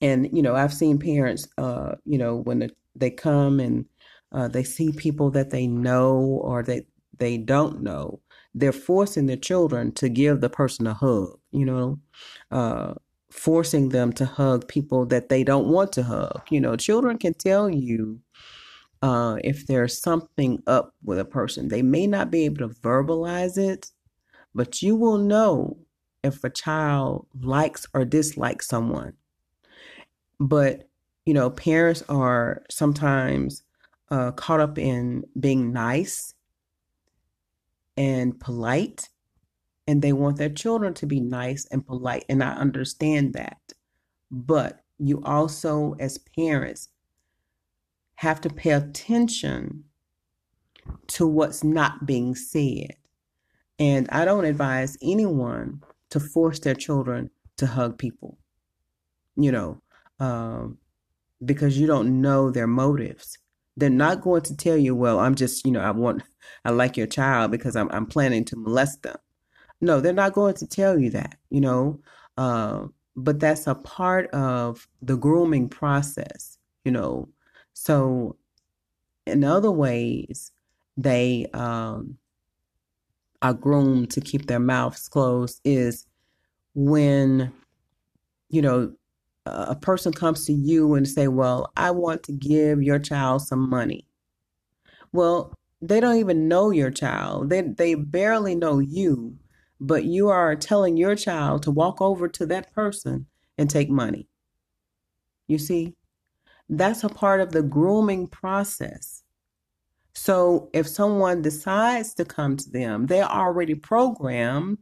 And 0.00 0.28
you 0.32 0.42
know, 0.42 0.54
I've 0.54 0.74
seen 0.74 0.98
parents, 0.98 1.48
uh, 1.58 1.96
you 2.04 2.18
know, 2.18 2.36
when 2.36 2.60
the, 2.60 2.70
they 2.94 3.10
come 3.10 3.60
and 3.60 3.86
uh, 4.32 4.48
they 4.48 4.64
see 4.64 4.92
people 4.92 5.30
that 5.30 5.50
they 5.50 5.66
know 5.66 6.16
or 6.42 6.62
that 6.64 6.86
they 7.18 7.38
don't 7.38 7.82
know, 7.82 8.20
they're 8.54 8.72
forcing 8.72 9.26
their 9.26 9.36
children 9.36 9.92
to 9.92 10.08
give 10.08 10.40
the 10.40 10.50
person 10.50 10.86
a 10.86 10.94
hug, 10.94 11.38
you 11.52 11.64
know, 11.64 11.98
uh, 12.50 12.94
forcing 13.30 13.90
them 13.90 14.12
to 14.12 14.24
hug 14.24 14.66
people 14.68 15.06
that 15.06 15.28
they 15.28 15.44
don't 15.44 15.68
want 15.68 15.92
to 15.92 16.02
hug. 16.02 16.42
You 16.50 16.60
know, 16.60 16.76
children 16.76 17.18
can 17.18 17.34
tell 17.34 17.70
you 17.70 18.20
uh, 19.02 19.36
if 19.44 19.66
there's 19.66 20.00
something 20.00 20.62
up 20.66 20.94
with 21.04 21.18
a 21.18 21.24
person. 21.24 21.68
They 21.68 21.82
may 21.82 22.06
not 22.06 22.30
be 22.30 22.44
able 22.44 22.68
to 22.68 22.74
verbalize 22.80 23.58
it, 23.58 23.90
but 24.54 24.82
you 24.82 24.96
will 24.96 25.18
know 25.18 25.78
if 26.22 26.42
a 26.44 26.50
child 26.50 27.26
likes 27.40 27.86
or 27.92 28.04
dislikes 28.04 28.66
someone. 28.66 29.14
But, 30.40 30.88
you 31.26 31.34
know, 31.34 31.50
parents 31.50 32.02
are 32.08 32.62
sometimes 32.70 33.62
uh, 34.10 34.32
caught 34.32 34.60
up 34.60 34.78
in 34.78 35.24
being 35.38 35.72
nice 35.72 36.34
and 37.96 38.38
polite, 38.38 39.08
and 39.86 40.00
they 40.00 40.12
want 40.12 40.38
their 40.38 40.48
children 40.48 40.94
to 40.94 41.06
be 41.06 41.20
nice 41.20 41.66
and 41.66 41.86
polite. 41.86 42.24
And 42.28 42.42
I 42.42 42.52
understand 42.54 43.34
that. 43.34 43.60
But 44.30 44.80
you 44.98 45.22
also, 45.24 45.94
as 46.00 46.18
parents, 46.18 46.88
have 48.16 48.40
to 48.40 48.50
pay 48.50 48.70
attention 48.70 49.84
to 51.08 51.26
what's 51.26 51.62
not 51.62 52.06
being 52.06 52.34
said. 52.34 52.96
And 53.78 54.08
I 54.10 54.24
don't 54.24 54.44
advise 54.44 54.96
anyone 55.02 55.82
to 56.10 56.20
force 56.20 56.60
their 56.60 56.74
children 56.74 57.30
to 57.56 57.66
hug 57.66 57.98
people, 57.98 58.38
you 59.36 59.50
know, 59.50 59.80
um, 60.20 60.78
because 61.44 61.78
you 61.78 61.86
don't 61.86 62.20
know 62.20 62.50
their 62.50 62.66
motives. 62.66 63.38
They're 63.76 63.90
not 63.90 64.20
going 64.20 64.42
to 64.42 64.56
tell 64.56 64.76
you, 64.76 64.94
well, 64.94 65.18
I'm 65.18 65.34
just, 65.34 65.66
you 65.66 65.72
know, 65.72 65.80
I 65.80 65.90
want, 65.90 66.22
I 66.64 66.70
like 66.70 66.96
your 66.96 67.08
child 67.08 67.50
because 67.50 67.74
I'm, 67.74 67.90
I'm 67.90 68.06
planning 68.06 68.44
to 68.46 68.56
molest 68.56 69.02
them. 69.02 69.16
No, 69.80 70.00
they're 70.00 70.12
not 70.12 70.32
going 70.32 70.54
to 70.54 70.66
tell 70.66 70.98
you 70.98 71.10
that, 71.10 71.36
you 71.50 71.60
know, 71.60 72.00
uh, 72.38 72.86
but 73.16 73.40
that's 73.40 73.66
a 73.66 73.74
part 73.74 74.30
of 74.30 74.86
the 75.02 75.16
grooming 75.16 75.68
process, 75.68 76.58
you 76.84 76.92
know. 76.92 77.28
So, 77.74 78.36
in 79.26 79.42
other 79.44 79.70
ways, 79.70 80.52
they 80.96 81.46
um, 81.52 82.18
are 83.44 83.54
groomed 83.54 84.10
to 84.12 84.22
keep 84.22 84.48
their 84.48 84.60
mouths 84.60 85.08
closed 85.08 85.60
is 85.64 86.06
when, 86.74 87.52
you 88.50 88.62
know, 88.62 88.92
a 89.46 89.76
person 89.76 90.12
comes 90.12 90.46
to 90.46 90.52
you 90.52 90.94
and 90.94 91.08
say, 91.08 91.28
"Well, 91.28 91.72
I 91.76 91.90
want 91.92 92.22
to 92.24 92.32
give 92.32 92.82
your 92.82 92.98
child 92.98 93.42
some 93.42 93.68
money." 93.70 94.06
Well, 95.12 95.54
they 95.80 96.00
don't 96.00 96.16
even 96.18 96.48
know 96.48 96.70
your 96.70 96.90
child. 96.90 97.50
They 97.50 97.62
they 97.62 97.94
barely 97.94 98.54
know 98.54 98.80
you, 98.80 99.38
but 99.80 100.04
you 100.04 100.28
are 100.28 100.56
telling 100.56 100.96
your 100.98 101.16
child 101.16 101.62
to 101.64 101.70
walk 101.70 102.00
over 102.02 102.28
to 102.28 102.46
that 102.46 102.72
person 102.74 103.26
and 103.58 103.70
take 103.70 103.90
money. 103.90 104.28
You 105.48 105.58
see? 105.58 105.94
That's 106.70 107.04
a 107.04 107.10
part 107.10 107.40
of 107.42 107.52
the 107.52 107.64
grooming 107.64 108.28
process. 108.28 109.23
So 110.14 110.70
if 110.72 110.86
someone 110.88 111.42
decides 111.42 112.14
to 112.14 112.24
come 112.24 112.56
to 112.56 112.70
them, 112.70 113.06
they're 113.06 113.24
already 113.24 113.74
programmed 113.74 114.78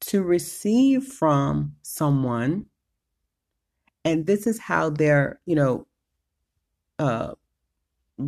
to 0.00 0.22
receive 0.22 1.04
from 1.04 1.76
someone. 1.82 2.66
And 4.04 4.26
this 4.26 4.46
is 4.46 4.58
how 4.58 4.90
they're 4.90 5.40
you 5.46 5.54
know 5.54 5.86
uh 6.98 7.32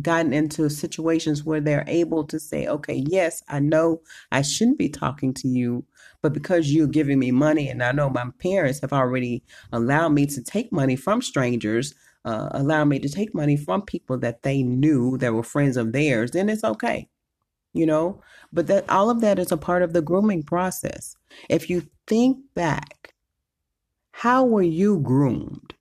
gotten 0.01 0.33
into 0.33 0.69
situations 0.69 1.43
where 1.43 1.61
they're 1.61 1.85
able 1.87 2.23
to 2.25 2.39
say 2.39 2.67
okay 2.67 3.03
yes 3.07 3.43
i 3.49 3.59
know 3.59 4.01
i 4.31 4.41
shouldn't 4.41 4.77
be 4.77 4.89
talking 4.89 5.33
to 5.33 5.47
you 5.47 5.85
but 6.21 6.33
because 6.33 6.73
you're 6.73 6.87
giving 6.87 7.19
me 7.19 7.31
money 7.31 7.69
and 7.69 7.83
i 7.83 7.91
know 7.91 8.09
my 8.09 8.25
parents 8.39 8.81
have 8.81 8.91
already 8.91 9.43
allowed 9.71 10.09
me 10.09 10.25
to 10.25 10.43
take 10.43 10.71
money 10.73 10.95
from 10.95 11.21
strangers 11.21 11.93
uh, 12.25 12.49
allow 12.51 12.83
me 12.85 12.99
to 12.99 13.09
take 13.09 13.33
money 13.35 13.57
from 13.57 13.81
people 13.81 14.17
that 14.17 14.43
they 14.43 14.63
knew 14.63 15.17
that 15.19 15.33
were 15.33 15.43
friends 15.43 15.77
of 15.77 15.93
theirs 15.93 16.31
then 16.31 16.49
it's 16.49 16.63
okay 16.63 17.07
you 17.73 17.85
know 17.85 18.21
but 18.53 18.67
that 18.67 18.89
all 18.89 19.09
of 19.09 19.21
that 19.21 19.39
is 19.39 19.51
a 19.51 19.57
part 19.57 19.83
of 19.83 19.93
the 19.93 20.01
grooming 20.01 20.43
process 20.43 21.15
if 21.49 21.69
you 21.69 21.87
think 22.07 22.37
back 22.55 23.15
how 24.17 24.45
were 24.45 24.61
you 24.61 24.99
groomed? 24.99 25.73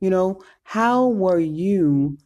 You 0.00 0.08
know, 0.08 0.40
how 0.62 1.08
were 1.08 1.38
you 1.38 2.16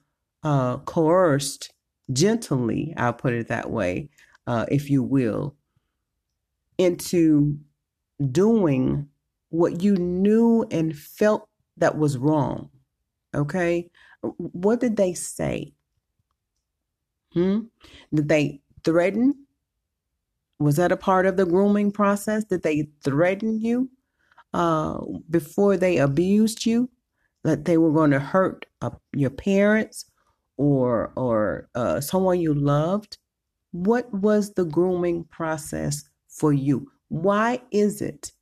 uh, 0.45 0.79
coerced 0.79 1.73
gently, 2.13 2.95
I'll 2.97 3.13
put 3.13 3.33
it 3.33 3.49
that 3.49 3.71
way, 3.71 4.11
uh, 4.47 4.67
if 4.71 4.89
you 4.91 5.03
will, 5.03 5.57
into 6.79 7.59
doing 8.31 9.09
what 9.49 9.83
you 9.83 9.97
knew 9.97 10.65
and 10.71 10.97
felt 10.97 11.49
that 11.79 11.99
was 11.99 12.17
wrong? 12.17 12.71
Okay? 13.35 13.91
What 14.23 14.81
did 14.81 14.97
they 14.97 15.15
say? 15.15 15.75
Hmm? 17.33 17.61
Did 18.15 18.29
they 18.29 18.61
threaten? 18.85 19.47
Was 20.59 20.77
that 20.77 20.93
a 20.93 20.97
part 20.97 21.27
of 21.27 21.37
the 21.37 21.47
grooming 21.47 21.93
process? 21.93 22.45
Did 22.45 22.63
they 22.63 22.89
threaten 23.03 23.61
you? 23.61 23.91
uh, 24.55 24.99
before 25.31 25.77
they 25.77 25.99
abused 25.99 26.67
you, 26.67 26.91
that 27.45 27.65
they 27.65 27.79
were 27.79 27.93
going 27.93 28.11
to 28.11 28.21
hurt 28.21 28.67
uh, 28.83 28.91
your 29.13 29.31
parents 29.31 30.05
or 30.57 31.13
or 31.17 31.69
uh, 31.75 32.01
someone 32.01 32.41
you 32.41 32.55
loved. 32.55 33.19
What 33.73 34.13
was 34.13 34.53
the 34.55 34.65
grooming 34.65 35.25
process 35.25 36.05
for 36.29 36.53
you? 36.53 36.91
Why 37.09 37.61
is 37.71 38.03
it 38.03 38.33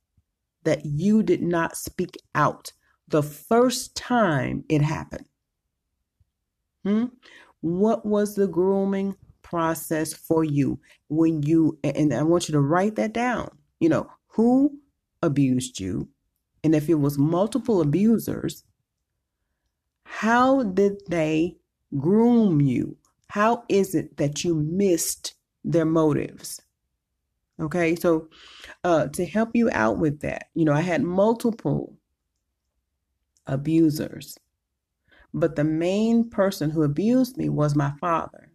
that 0.63 0.85
you 0.85 1.23
did 1.23 1.41
not 1.41 1.77
speak 1.77 2.17
out 2.35 2.71
the 3.11 3.23
first 3.23 3.95
time 3.95 4.63
it 4.69 4.81
happened? 4.81 5.25
Hmm? 6.83 7.05
What 7.61 8.05
was 8.05 8.35
the 8.35 8.47
grooming 8.47 9.15
process 9.51 10.13
for 10.13 10.45
you 10.45 10.79
when 11.09 11.43
you 11.43 11.77
and 11.83 12.13
I 12.13 12.23
want 12.23 12.47
you 12.47 12.53
to 12.53 12.61
write 12.61 12.95
that 12.95 13.13
down. 13.13 13.49
You 13.81 13.89
know, 13.89 14.09
who 14.27 14.79
abused 15.21 15.79
you, 15.79 16.07
and 16.63 16.73
if 16.73 16.87
it 16.87 16.95
was 16.95 17.17
multiple 17.17 17.81
abusers, 17.81 18.63
how 20.03 20.63
did 20.63 21.01
they 21.09 21.57
groom 21.97 22.61
you? 22.61 22.95
How 23.27 23.63
is 23.67 23.93
it 23.93 24.15
that 24.17 24.43
you 24.45 24.55
missed 24.55 25.35
their 25.65 25.85
motives? 25.85 26.61
Okay, 27.59 27.95
so 27.95 28.29
uh, 28.85 29.07
to 29.07 29.25
help 29.25 29.49
you 29.53 29.69
out 29.73 29.97
with 29.97 30.21
that, 30.21 30.49
you 30.55 30.63
know, 30.63 30.73
I 30.73 30.81
had 30.81 31.03
multiple 31.03 31.97
abusers, 33.47 34.37
but 35.33 35.55
the 35.55 35.63
main 35.63 36.29
person 36.29 36.69
who 36.69 36.83
abused 36.83 37.37
me 37.37 37.49
was 37.49 37.75
my 37.75 37.93
father. 37.99 38.51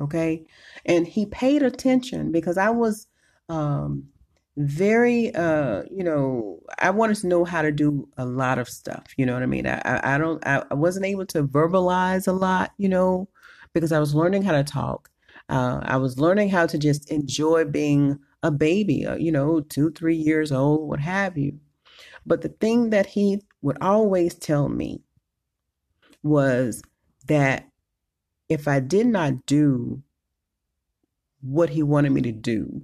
Okay, 0.00 0.44
and 0.84 1.06
he 1.06 1.26
paid 1.26 1.62
attention 1.62 2.32
because 2.32 2.58
I 2.58 2.70
was 2.70 3.06
um, 3.48 4.08
very 4.56 5.34
uh 5.34 5.82
you 5.90 6.02
know 6.02 6.58
i 6.78 6.88
wanted 6.88 7.16
to 7.16 7.26
know 7.26 7.44
how 7.44 7.60
to 7.60 7.70
do 7.70 8.08
a 8.16 8.24
lot 8.24 8.58
of 8.58 8.68
stuff 8.68 9.04
you 9.18 9.26
know 9.26 9.34
what 9.34 9.42
i 9.42 9.46
mean? 9.46 9.66
I 9.66 10.00
i, 10.14 10.18
don't 10.18 10.44
I, 10.46 10.62
I 10.70 10.74
wasn't 10.74 11.04
able 11.04 11.26
to 11.26 11.44
verbalize 11.44 12.26
a 12.26 12.32
lot 12.32 12.72
you 12.78 12.88
know 12.88 13.28
because 13.74 13.92
i 13.92 13.98
was 13.98 14.14
learning 14.14 14.42
how 14.42 14.52
to 14.52 14.64
talk. 14.64 15.10
Uh, 15.50 15.80
i 15.82 15.96
was 15.96 16.18
learning 16.18 16.48
how 16.48 16.66
to 16.66 16.78
just 16.78 17.10
enjoy 17.10 17.64
being 17.64 18.18
a 18.42 18.50
baby 18.50 19.06
uh, 19.06 19.16
you 19.16 19.30
know 19.30 19.60
two 19.60 19.90
three 19.90 20.16
years 20.16 20.52
old 20.52 20.88
what 20.88 21.00
have 21.00 21.36
you. 21.36 21.58
But 22.24 22.42
the 22.42 22.48
thing 22.48 22.90
that 22.90 23.06
he 23.06 23.42
would 23.62 23.78
always 23.80 24.34
tell 24.34 24.68
me 24.68 25.02
was 26.22 26.82
that 27.26 27.68
if 28.48 28.68
i 28.68 28.80
did 28.80 29.06
not 29.06 29.46
do 29.46 30.02
what 31.40 31.70
he 31.70 31.82
wanted 31.82 32.12
me 32.12 32.20
to 32.20 32.32
do 32.32 32.82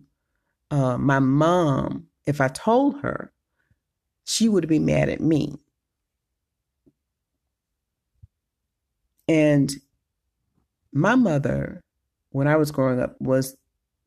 uh, 0.72 0.96
my 0.96 1.18
mom, 1.18 2.06
if 2.24 2.40
I 2.40 2.48
told 2.48 3.02
her, 3.02 3.30
she 4.24 4.48
would 4.48 4.66
be 4.66 4.78
mad 4.78 5.10
at 5.10 5.20
me. 5.20 5.54
And 9.28 9.70
my 10.94 11.14
mother, 11.14 11.82
when 12.30 12.48
I 12.48 12.56
was 12.56 12.70
growing 12.70 13.00
up, 13.00 13.20
was 13.20 13.54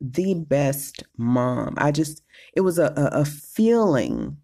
the 0.02 0.34
best 0.34 1.04
mom. 1.18 1.76
I 1.78 1.92
just, 1.92 2.24
it 2.56 2.62
was 2.62 2.80
a, 2.80 2.92
a, 2.98 3.22
a 3.22 3.26
feeling 3.26 4.38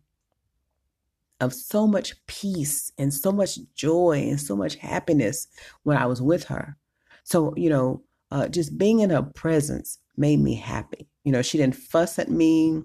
of 1.42 1.54
so 1.54 1.86
much 1.88 2.14
peace 2.28 2.92
and 2.98 3.14
so 3.14 3.32
much 3.32 3.60
joy 3.76 4.26
and 4.30 4.40
so 4.40 4.56
much 4.56 4.76
happiness 4.76 5.48
when 5.84 5.98
I 5.98 6.06
was 6.06 6.22
with 6.22 6.46
her. 6.46 6.78
So, 7.24 7.54
you 7.58 7.70
know, 7.70 8.04
uh, 8.30 8.48
just 8.48 8.78
being 8.78 9.00
in 9.00 9.10
her 9.10 9.24
presence 9.24 9.98
made 10.16 10.40
me 10.40 10.56
happy. 10.56 11.10
You 11.24 11.32
know, 11.32 11.42
she 11.42 11.58
didn't 11.58 11.76
fuss 11.76 12.18
at 12.20 12.30
me. 12.30 12.84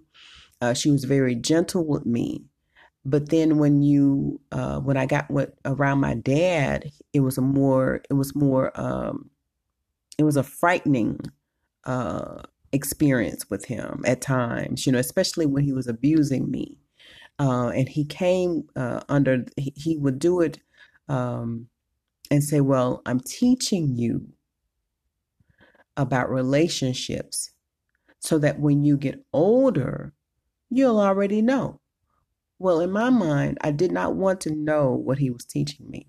Uh, 0.61 0.75
she 0.75 0.91
was 0.91 1.05
very 1.05 1.35
gentle 1.35 1.87
with 1.87 2.07
me. 2.07 2.45
But 3.05 3.29
then 3.29 3.59
when 3.59 3.83
you, 3.83 4.41
uh, 4.51 4.81
when 4.81 4.97
I 4.97 5.07
got 5.07 5.31
what 5.31 5.55
around 5.65 6.01
my 6.01 6.15
dad, 6.15 6.91
it 7.13 7.21
was 7.21 7.39
a 7.39 7.43
more, 7.43 8.03
it 8.11 8.15
was 8.15 8.35
more, 8.35 8.73
um, 8.75 9.31
it 10.19 10.25
was 10.25 10.37
a 10.37 10.43
frightening 10.43 11.21
uh, 11.85 12.43
experience 12.73 13.49
with 13.49 13.67
him 13.67 14.03
at 14.07 14.23
times. 14.23 14.87
You 14.87 14.93
know, 14.93 14.99
especially 14.99 15.47
when 15.47 15.63
he 15.63 15.73
was 15.73 15.87
abusing 15.87 16.51
me, 16.51 16.79
uh, 17.39 17.69
and 17.69 17.89
he 17.89 18.05
came 18.05 18.65
uh, 18.77 19.01
under, 19.09 19.45
he, 19.57 19.73
he, 19.77 19.97
would 19.99 20.19
do 20.19 20.41
it 20.41 20.59
um, 21.09 21.69
and 22.31 22.43
say, 22.43 22.61
"Well, 22.61 23.03
I'm 23.07 23.21
teaching 23.21 23.97
you 23.97 24.27
about 25.97 26.31
relationships 26.31 27.53
so 28.21 28.39
that 28.39 28.59
when 28.59 28.85
you 28.85 28.97
get 28.97 29.25
older, 29.33 30.13
you'll 30.71 31.01
already 31.01 31.43
know. 31.43 31.81
Well, 32.59 32.81
in 32.81 32.91
my 32.91 33.11
mind, 33.11 33.59
I 33.61 33.71
did 33.71 33.93
not 33.93 34.15
want 34.15 34.41
to 34.43 34.55
know 34.55 34.93
what 34.93 35.19
he 35.19 35.31
was 35.31 35.45
teaching 35.45 35.89
me. 35.91 36.09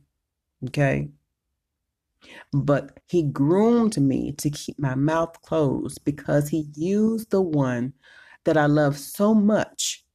Okay. 0.65 1.09
But 2.51 2.99
he 3.05 3.23
groomed 3.23 3.97
me 3.99 4.31
to 4.33 4.49
keep 4.49 4.79
my 4.79 4.95
mouth 4.95 5.41
closed 5.41 6.03
because 6.05 6.49
he 6.49 6.69
used 6.75 7.29
the 7.31 7.41
one 7.41 7.93
that 8.45 8.57
I 8.57 8.65
love 8.65 8.97
so 8.97 9.33
much. 9.33 10.05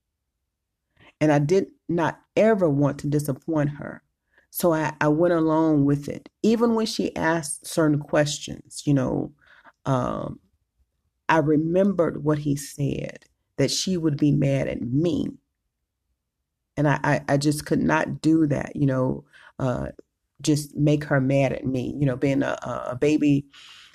And 1.22 1.32
I 1.32 1.38
did 1.38 1.68
not 1.88 2.20
ever 2.36 2.68
want 2.68 2.98
to 2.98 3.06
disappoint 3.06 3.70
her. 3.70 4.02
So 4.50 4.74
I, 4.74 4.92
I 5.00 5.06
went 5.06 5.32
along 5.32 5.84
with 5.84 6.08
it. 6.08 6.28
Even 6.42 6.74
when 6.74 6.86
she 6.86 7.14
asked 7.14 7.64
certain 7.64 8.00
questions, 8.00 8.82
you 8.84 8.92
know, 8.92 9.32
um, 9.86 10.40
I 11.28 11.38
remembered 11.38 12.24
what 12.24 12.38
he 12.38 12.56
said 12.56 13.20
that 13.56 13.70
she 13.70 13.96
would 13.96 14.16
be 14.16 14.32
mad 14.32 14.66
at 14.66 14.82
me. 14.82 15.28
And 16.76 16.88
I, 16.88 16.98
I, 17.04 17.20
I 17.28 17.36
just 17.36 17.66
could 17.66 17.80
not 17.80 18.20
do 18.20 18.48
that, 18.48 18.74
you 18.74 18.86
know, 18.86 19.24
uh, 19.60 19.90
just 20.40 20.76
make 20.76 21.04
her 21.04 21.20
mad 21.20 21.52
at 21.52 21.64
me. 21.64 21.94
You 22.00 22.06
know, 22.06 22.16
being 22.16 22.42
a, 22.42 22.58
a 22.90 22.96
baby 23.00 23.46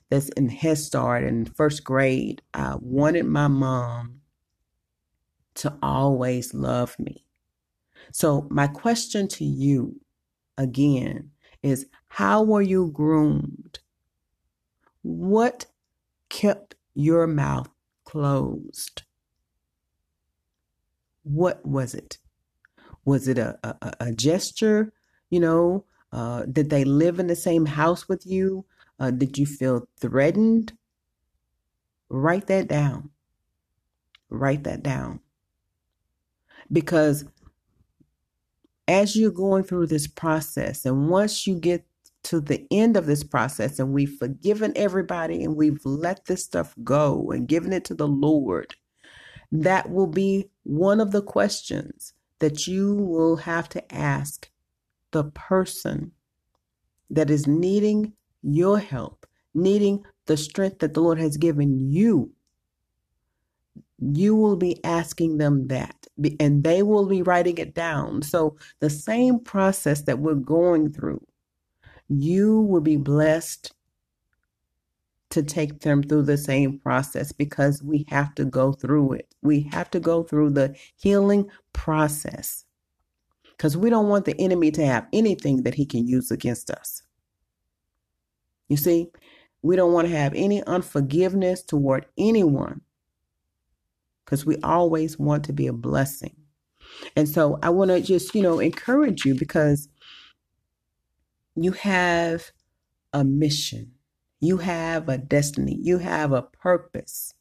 that's 0.09 0.29
in 0.29 0.47
Head 0.47 0.77
Start 0.77 1.25
and 1.25 1.53
first 1.57 1.83
grade, 1.83 2.41
I 2.53 2.75
wanted 2.79 3.25
my 3.25 3.49
mom 3.49 4.21
to 5.57 5.77
always 5.81 6.53
love 6.53 6.97
me. 6.99 7.25
So, 8.11 8.47
my 8.49 8.67
question 8.67 9.27
to 9.29 9.45
you 9.45 9.99
again 10.57 11.31
is 11.61 11.87
how 12.07 12.43
were 12.43 12.61
you 12.61 12.91
groomed? 12.91 13.79
What 15.01 15.65
kept 16.29 16.75
your 16.93 17.27
mouth 17.27 17.69
closed. 18.07 19.03
What 21.23 21.65
was 21.65 21.93
it? 21.93 22.17
Was 23.05 23.27
it 23.27 23.37
a, 23.37 23.59
a, 23.63 23.93
a 23.99 24.11
gesture? 24.13 24.93
You 25.29 25.41
know, 25.41 25.85
uh, 26.11 26.43
did 26.43 26.69
they 26.69 26.85
live 26.85 27.19
in 27.19 27.27
the 27.27 27.35
same 27.35 27.65
house 27.65 28.07
with 28.07 28.25
you? 28.25 28.65
Uh, 28.99 29.11
did 29.11 29.37
you 29.37 29.45
feel 29.45 29.87
threatened? 29.99 30.73
Write 32.09 32.47
that 32.47 32.67
down. 32.67 33.09
Write 34.29 34.63
that 34.63 34.83
down. 34.83 35.19
Because 36.71 37.25
as 38.87 39.15
you're 39.15 39.31
going 39.31 39.63
through 39.63 39.87
this 39.87 40.07
process, 40.07 40.85
and 40.85 41.09
once 41.09 41.45
you 41.47 41.55
get 41.59 41.85
to 42.23 42.41
the 42.41 42.65
end 42.71 42.97
of 42.97 43.05
this 43.05 43.23
process 43.23 43.79
and 43.79 43.93
we've 43.93 44.17
forgiven 44.17 44.73
everybody 44.75 45.43
and 45.43 45.55
we've 45.55 45.79
let 45.85 46.25
this 46.25 46.43
stuff 46.43 46.75
go 46.83 47.31
and 47.31 47.47
given 47.47 47.71
it 47.71 47.85
to 47.85 47.95
the 47.95 48.07
Lord, 48.07 48.75
that 49.51 49.89
will 49.89 50.07
be 50.07 50.49
one 50.63 50.99
of 50.99 51.11
the 51.11 51.21
questions 51.21 52.13
that 52.39 52.67
you 52.67 52.95
will 52.95 53.37
have 53.37 53.69
to 53.69 53.93
ask 53.93 54.49
the 55.11 55.23
person 55.25 56.11
that 57.09 57.29
is 57.29 57.47
needing 57.47 58.13
your 58.43 58.79
help, 58.79 59.25
needing 59.53 60.03
the 60.25 60.37
strength 60.37 60.79
that 60.79 60.93
the 60.93 61.01
Lord 61.01 61.19
has 61.19 61.37
given 61.37 61.91
you. 61.91 62.31
You 63.99 64.35
will 64.35 64.55
be 64.55 64.83
asking 64.83 65.37
them 65.37 65.67
that, 65.67 66.07
and 66.39 66.63
they 66.63 66.83
will 66.83 67.07
be 67.07 67.21
writing 67.21 67.57
it 67.57 67.73
down. 67.73 68.21
So, 68.21 68.57
the 68.79 68.89
same 68.89 69.39
process 69.39 70.03
that 70.03 70.19
we're 70.19 70.35
going 70.35 70.91
through 70.91 71.25
you 72.09 72.61
will 72.61 72.81
be 72.81 72.97
blessed 72.97 73.73
to 75.29 75.43
take 75.43 75.81
them 75.81 76.01
through 76.01 76.23
the 76.23 76.37
same 76.37 76.79
process 76.79 77.31
because 77.31 77.83
we 77.83 78.05
have 78.07 78.33
to 78.35 78.45
go 78.45 78.71
through 78.71 79.13
it. 79.13 79.35
We 79.41 79.69
have 79.73 79.91
to 79.91 79.99
go 79.99 80.23
through 80.23 80.51
the 80.51 80.75
healing 80.95 81.49
process 81.73 82.63
because 83.51 83.75
we 83.75 83.89
don't 83.89 84.07
want 84.07 84.25
the 84.25 84.39
enemy 84.39 84.71
to 84.71 84.85
have 84.85 85.07
anything 85.11 85.63
that 85.63 85.73
he 85.73 85.85
can 85.85 86.07
use 86.07 86.31
against 86.31 86.71
us. 86.71 87.03
You 88.69 88.77
see, 88.77 89.07
we 89.61 89.75
don't 89.75 89.93
want 89.93 90.07
to 90.07 90.15
have 90.15 90.33
any 90.33 90.63
unforgiveness 90.63 91.61
toward 91.61 92.05
anyone 92.17 92.81
because 94.27 94.45
we 94.45 94.57
always 94.57 95.17
want 95.17 95.45
to 95.45 95.53
be 95.53 95.67
a 95.67 95.73
blessing. 95.73 96.35
And 97.15 97.29
so 97.29 97.59
I 97.63 97.69
want 97.69 97.91
to 97.91 98.01
just, 98.01 98.35
you 98.35 98.41
know, 98.41 98.59
encourage 98.59 99.23
you 99.23 99.35
because 99.35 99.87
you 101.55 101.71
have 101.71 102.51
a 103.13 103.23
mission, 103.23 103.93
you 104.41 104.57
have 104.57 105.07
a 105.07 105.17
destiny, 105.17 105.79
you 105.81 105.99
have 105.99 106.33
a 106.33 106.41
purpose. 106.41 107.33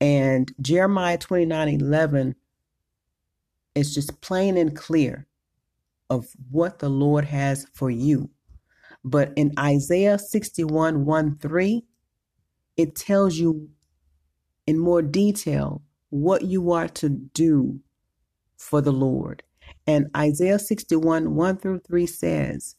And 0.00 0.50
Jeremiah 0.62 1.18
29 1.18 1.68
11 1.68 2.34
is 3.74 3.94
just 3.94 4.22
plain 4.22 4.56
and 4.56 4.74
clear 4.74 5.26
of 6.08 6.28
what 6.50 6.78
the 6.78 6.88
Lord 6.88 7.26
has 7.26 7.66
for 7.74 7.90
you. 7.90 8.30
But 9.04 9.34
in 9.36 9.52
Isaiah 9.58 10.18
61 10.18 11.04
1 11.04 11.38
3, 11.38 11.84
it 12.78 12.94
tells 12.94 13.36
you 13.36 13.68
in 14.66 14.78
more 14.78 15.02
detail 15.02 15.82
what 16.10 16.42
you 16.42 16.72
are 16.72 16.88
to 16.88 17.08
do 17.08 17.80
for 18.58 18.80
the 18.80 18.92
Lord. 18.92 19.42
And 19.86 20.08
Isaiah 20.16 20.58
61 20.58 21.34
1 21.34 21.58
through 21.58 21.80
3 21.80 22.06
says, 22.06 22.76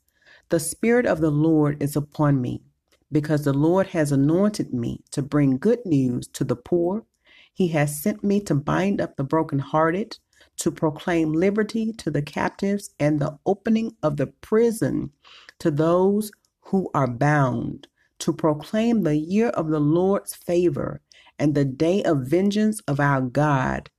The 0.50 0.60
Spirit 0.60 1.06
of 1.06 1.22
the 1.22 1.32
Lord 1.32 1.82
is 1.82 1.96
upon 1.96 2.42
me, 2.42 2.64
because 3.12 3.44
the 3.44 3.54
Lord 3.54 3.88
has 3.88 4.12
anointed 4.12 4.74
me 4.74 5.04
to 5.12 5.22
bring 5.22 5.58
good 5.58 5.86
news 5.86 6.28
to 6.30 6.44
the 6.44 6.56
poor. 6.56 7.06
He 7.54 7.70
has 7.70 8.02
sent 8.02 8.24
me 8.24 8.42
to 8.42 8.56
bind 8.56 9.02
up 9.02 9.16
the 9.18 9.24
brokenhearted, 9.24 10.18
to 10.58 10.72
proclaim 10.72 11.34
liberty 11.34 11.94
to 11.94 12.12
the 12.12 12.22
captives, 12.22 12.92
and 13.00 13.20
the 13.20 13.38
opening 13.46 13.96
of 14.04 14.18
the 14.18 14.28
prison 14.28 15.12
to 15.60 15.72
those 15.72 16.32
who 16.62 16.90
are 16.94 17.08
bound, 17.08 17.88
to 18.20 18.34
proclaim 18.34 19.04
the 19.04 19.18
year 19.18 19.50
of 19.50 19.70
the 19.70 19.80
Lord's 19.80 20.36
favor 20.36 21.02
and 21.40 21.56
the 21.56 21.66
day 21.66 22.04
of 22.04 22.28
vengeance 22.28 22.82
of 22.88 23.00
our 23.00 23.22
God, 23.22 23.90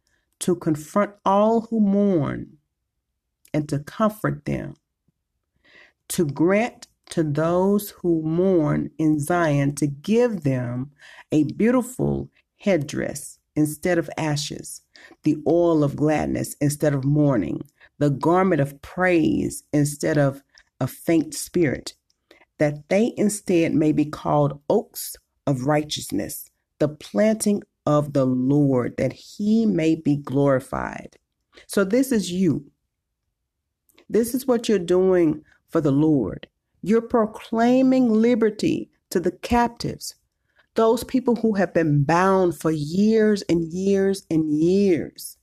to 0.40 0.54
confront 0.54 1.12
all 1.24 1.62
who 1.62 1.80
mourn 1.80 2.58
and 3.52 3.68
to 3.68 3.78
comfort 3.78 4.44
them, 4.44 4.74
to 6.08 6.24
grant 6.24 6.86
to 7.10 7.22
those 7.22 7.90
who 7.90 8.22
mourn 8.22 8.90
in 8.98 9.18
Zion, 9.18 9.74
to 9.76 9.86
give 9.86 10.42
them 10.42 10.90
a 11.32 11.44
beautiful 11.44 12.30
headdress 12.58 13.38
instead 13.56 13.98
of 13.98 14.10
ashes, 14.16 14.82
the 15.24 15.36
oil 15.46 15.82
of 15.82 15.96
gladness 15.96 16.54
instead 16.60 16.94
of 16.94 17.04
mourning, 17.04 17.60
the 17.98 18.10
garment 18.10 18.60
of 18.60 18.80
praise 18.82 19.64
instead 19.72 20.18
of 20.18 20.42
a 20.80 20.86
faint 20.86 21.34
spirit, 21.34 21.94
that 22.58 22.88
they 22.88 23.12
instead 23.16 23.74
may 23.74 23.92
be 23.92 24.04
called 24.04 24.60
oaks 24.68 25.16
of 25.46 25.66
righteousness, 25.66 26.50
the 26.78 26.88
planting 26.88 27.62
of 27.86 28.12
the 28.12 28.26
Lord, 28.26 28.96
that 28.98 29.12
he 29.12 29.66
may 29.66 29.94
be 29.94 30.16
glorified. 30.16 31.16
So, 31.66 31.84
this 31.84 32.12
is 32.12 32.30
you. 32.30 32.70
This 34.08 34.34
is 34.34 34.46
what 34.46 34.68
you're 34.68 34.78
doing 34.78 35.42
for 35.68 35.80
the 35.80 35.90
Lord. 35.90 36.46
You're 36.82 37.02
proclaiming 37.02 38.10
liberty 38.10 38.90
to 39.10 39.20
the 39.20 39.32
captives, 39.32 40.14
those 40.74 41.02
people 41.04 41.36
who 41.36 41.54
have 41.54 41.74
been 41.74 42.04
bound 42.04 42.58
for 42.58 42.70
years 42.70 43.42
and 43.48 43.72
years 43.72 44.24
and 44.30 44.50
years 44.50 45.36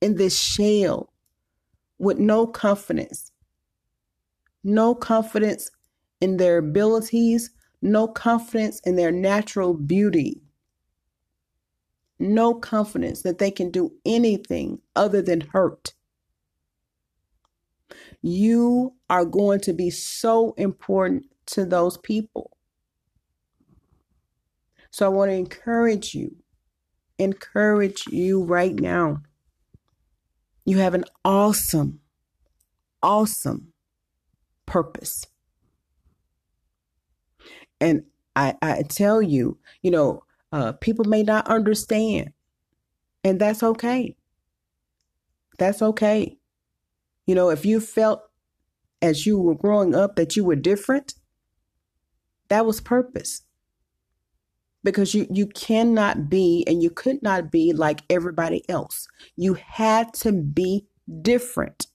in 0.00 0.16
this 0.16 0.38
shell 0.38 1.12
with 1.98 2.18
no 2.18 2.46
confidence, 2.46 3.30
no 4.64 4.94
confidence 4.94 5.70
in 6.20 6.38
their 6.38 6.58
abilities, 6.58 7.50
no 7.82 8.06
confidence 8.08 8.80
in 8.80 8.96
their 8.96 9.12
natural 9.12 9.74
beauty, 9.74 10.42
no 12.18 12.54
confidence 12.54 13.22
that 13.22 13.38
they 13.38 13.50
can 13.50 13.70
do 13.70 13.92
anything 14.04 14.80
other 14.94 15.22
than 15.22 15.40
hurt. 15.40 15.94
You 18.22 18.94
are 19.08 19.24
going 19.24 19.60
to 19.60 19.72
be 19.72 19.90
so 19.90 20.52
important 20.58 21.24
to 21.46 21.64
those 21.64 21.96
people. 21.96 22.50
So 24.90 25.06
I 25.06 25.08
want 25.08 25.30
to 25.30 25.34
encourage 25.34 26.14
you, 26.14 26.36
encourage 27.18 28.06
you 28.08 28.42
right 28.42 28.74
now. 28.74 29.22
You 30.66 30.78
have 30.78 30.94
an 30.94 31.04
awesome, 31.24 32.00
awesome 33.02 33.72
purpose. 34.66 35.26
And 37.80 38.04
I, 38.36 38.54
I 38.62 38.82
tell 38.88 39.22
you, 39.22 39.58
you 39.82 39.90
know, 39.90 40.24
uh, 40.52 40.72
people 40.72 41.04
may 41.04 41.22
not 41.22 41.48
understand, 41.48 42.32
and 43.24 43.40
that's 43.40 43.62
okay. 43.62 44.16
That's 45.58 45.82
okay. 45.82 46.38
You 47.26 47.34
know, 47.34 47.50
if 47.50 47.64
you 47.64 47.80
felt 47.80 48.22
as 49.02 49.26
you 49.26 49.38
were 49.38 49.54
growing 49.54 49.94
up 49.94 50.16
that 50.16 50.36
you 50.36 50.44
were 50.44 50.56
different, 50.56 51.14
that 52.48 52.66
was 52.66 52.80
purpose. 52.80 53.42
Because 54.82 55.14
you, 55.14 55.26
you 55.30 55.46
cannot 55.46 56.30
be 56.30 56.64
and 56.66 56.82
you 56.82 56.90
could 56.90 57.22
not 57.22 57.50
be 57.50 57.72
like 57.72 58.00
everybody 58.08 58.68
else. 58.68 59.06
You 59.36 59.54
had 59.54 60.14
to 60.14 60.32
be 60.32 60.86
different 61.20 61.86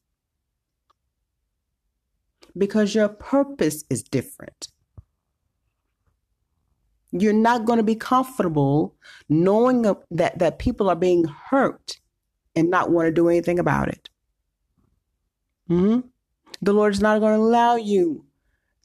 because 2.58 2.94
your 2.94 3.10
purpose 3.10 3.84
is 3.90 4.04
different. 4.04 4.68
You're 7.18 7.34
not 7.34 7.66
going 7.66 7.78
to 7.78 7.84
be 7.84 7.96
comfortable 7.96 8.96
knowing 9.30 9.84
that, 9.84 10.38
that 10.38 10.60
people 10.60 10.90
are 10.90 10.96
being 10.96 11.24
hurt 11.24 12.00
and 12.56 12.70
not 12.70 12.92
want 12.92 13.08
to 13.08 13.12
do 13.12 13.30
anything 13.30 13.58
about 13.58 13.88
it. 13.88 14.10
Mm-hmm. 15.70 16.08
The 16.62 16.74
Lord 16.74 16.94
is 16.94 17.02
not 17.02 17.20
going 17.20 17.38
to 17.38 17.42
allow 17.42 17.76
you 17.78 18.26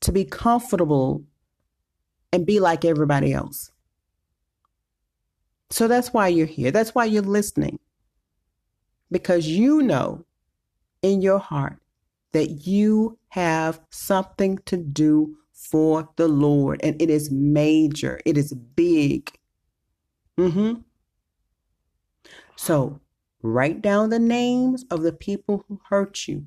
to 0.03 0.13
be 0.13 0.25
comfortable 0.25 1.25
and 2.33 2.47
be 2.47 2.61
like 2.61 2.85
everybody 2.85 3.33
else. 3.33 3.73
So 5.71 5.89
that's 5.89 6.13
why 6.13 6.29
you're 6.29 6.47
here. 6.47 6.71
That's 6.71 6.95
why 6.95 7.07
you're 7.07 7.23
listening. 7.23 7.79
Because 9.11 9.47
you 9.47 9.83
know 9.83 10.25
in 11.03 11.21
your 11.21 11.39
heart 11.39 11.79
that 12.33 12.67
you 12.67 13.19
have 13.29 13.81
something 13.91 14.59
to 14.67 14.77
do 14.77 15.37
for 15.61 16.09
the 16.17 16.27
Lord. 16.27 16.81
And 16.83 17.01
it 17.01 17.11
is 17.11 17.31
major, 17.31 18.21
it 18.25 18.39
is 18.39 18.53
big. 18.53 19.31
Mm-hmm. 20.39 20.81
So 22.57 23.01
write 23.43 23.83
down 23.83 24.11
the 24.11 24.19
names 24.19 24.85
of 24.91 25.03
the 25.03 25.13
people 25.13 25.65
who 25.69 25.81
hurt 25.89 26.27
you. 26.27 26.47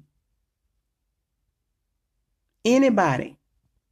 Anybody. 2.65 3.37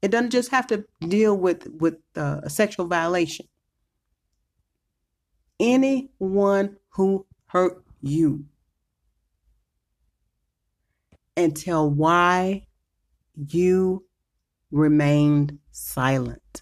It 0.02 0.10
doesn't 0.10 0.32
just 0.32 0.50
have 0.50 0.66
to 0.68 0.86
deal 1.02 1.38
with 1.38 1.68
with 1.80 1.98
uh, 2.16 2.42
a 2.42 2.50
sexual 2.50 2.88
violation. 2.88 3.48
Anyone 5.60 6.78
who 6.90 7.28
hurt 7.46 7.84
you, 8.02 8.46
and 11.38 11.56
tell 11.56 11.88
why 11.88 12.66
you 13.36 14.06
remained 14.72 15.60
silent. 15.72 16.62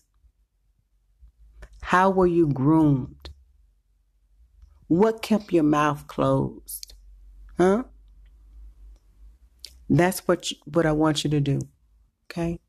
How 1.82 2.10
were 2.10 2.28
you 2.28 2.48
groomed? 2.48 3.30
What 4.88 5.22
kept 5.22 5.54
your 5.54 5.64
mouth 5.64 6.08
closed? 6.08 6.94
Huh? 7.58 7.84
That's 9.90 10.28
what 10.28 10.52
you, 10.52 10.58
what 10.66 10.86
I 10.86 10.92
want 10.92 11.24
you 11.24 11.30
to 11.32 11.40
do. 11.40 11.62
Okay? 12.26 12.60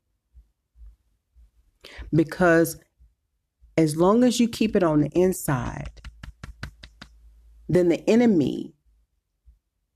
Because 2.13 2.79
as 3.77 3.95
long 3.95 4.23
as 4.23 4.39
you 4.39 4.47
keep 4.47 4.75
it 4.75 4.83
on 4.83 5.01
the 5.01 5.09
inside, 5.09 6.01
then 7.69 7.89
the 7.89 8.07
enemy 8.09 8.73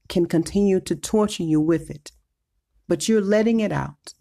can 0.07 0.25
continue 0.25 0.79
to 0.79 0.95
torture 0.95 1.43
you 1.43 1.59
with 1.59 1.89
it. 1.89 2.11
But 2.87 3.07
you're 3.07 3.21
letting 3.21 3.59
it 3.59 3.71
out. 3.71 4.13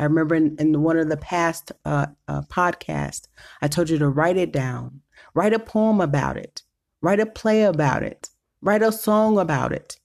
I 0.00 0.04
remember 0.04 0.34
in, 0.34 0.56
in 0.58 0.82
one 0.82 0.96
of 0.96 1.10
the 1.10 1.18
past 1.18 1.72
uh, 1.84 2.06
uh, 2.26 2.40
podcasts, 2.42 3.28
I 3.60 3.68
told 3.68 3.90
you 3.90 3.98
to 3.98 4.08
write 4.08 4.38
it 4.38 4.50
down, 4.50 5.02
write 5.34 5.52
a 5.52 5.58
poem 5.58 6.00
about 6.00 6.38
it, 6.38 6.62
write 7.02 7.20
a 7.20 7.26
play 7.26 7.64
about 7.64 8.02
it, 8.02 8.30
write 8.62 8.82
a 8.82 8.92
song 8.92 9.38
about 9.38 9.72
it. 9.72 9.98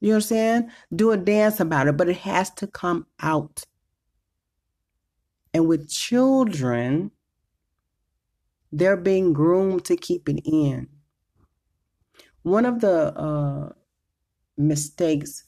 You 0.00 0.14
understand? 0.14 0.70
Do 0.96 1.10
a 1.10 1.18
dance 1.18 1.60
about 1.60 1.88
it, 1.88 1.96
but 1.98 2.08
it 2.08 2.16
has 2.16 2.48
to 2.52 2.66
come 2.66 3.06
out. 3.20 3.64
And 5.52 5.68
with 5.68 5.90
children, 5.90 7.10
they're 8.72 8.96
being 8.96 9.34
groomed 9.34 9.84
to 9.84 9.96
keep 9.96 10.26
it 10.26 10.40
in. 10.46 10.88
One 12.44 12.64
of 12.64 12.80
the 12.80 13.14
uh, 13.14 13.72
mistakes 14.56 15.44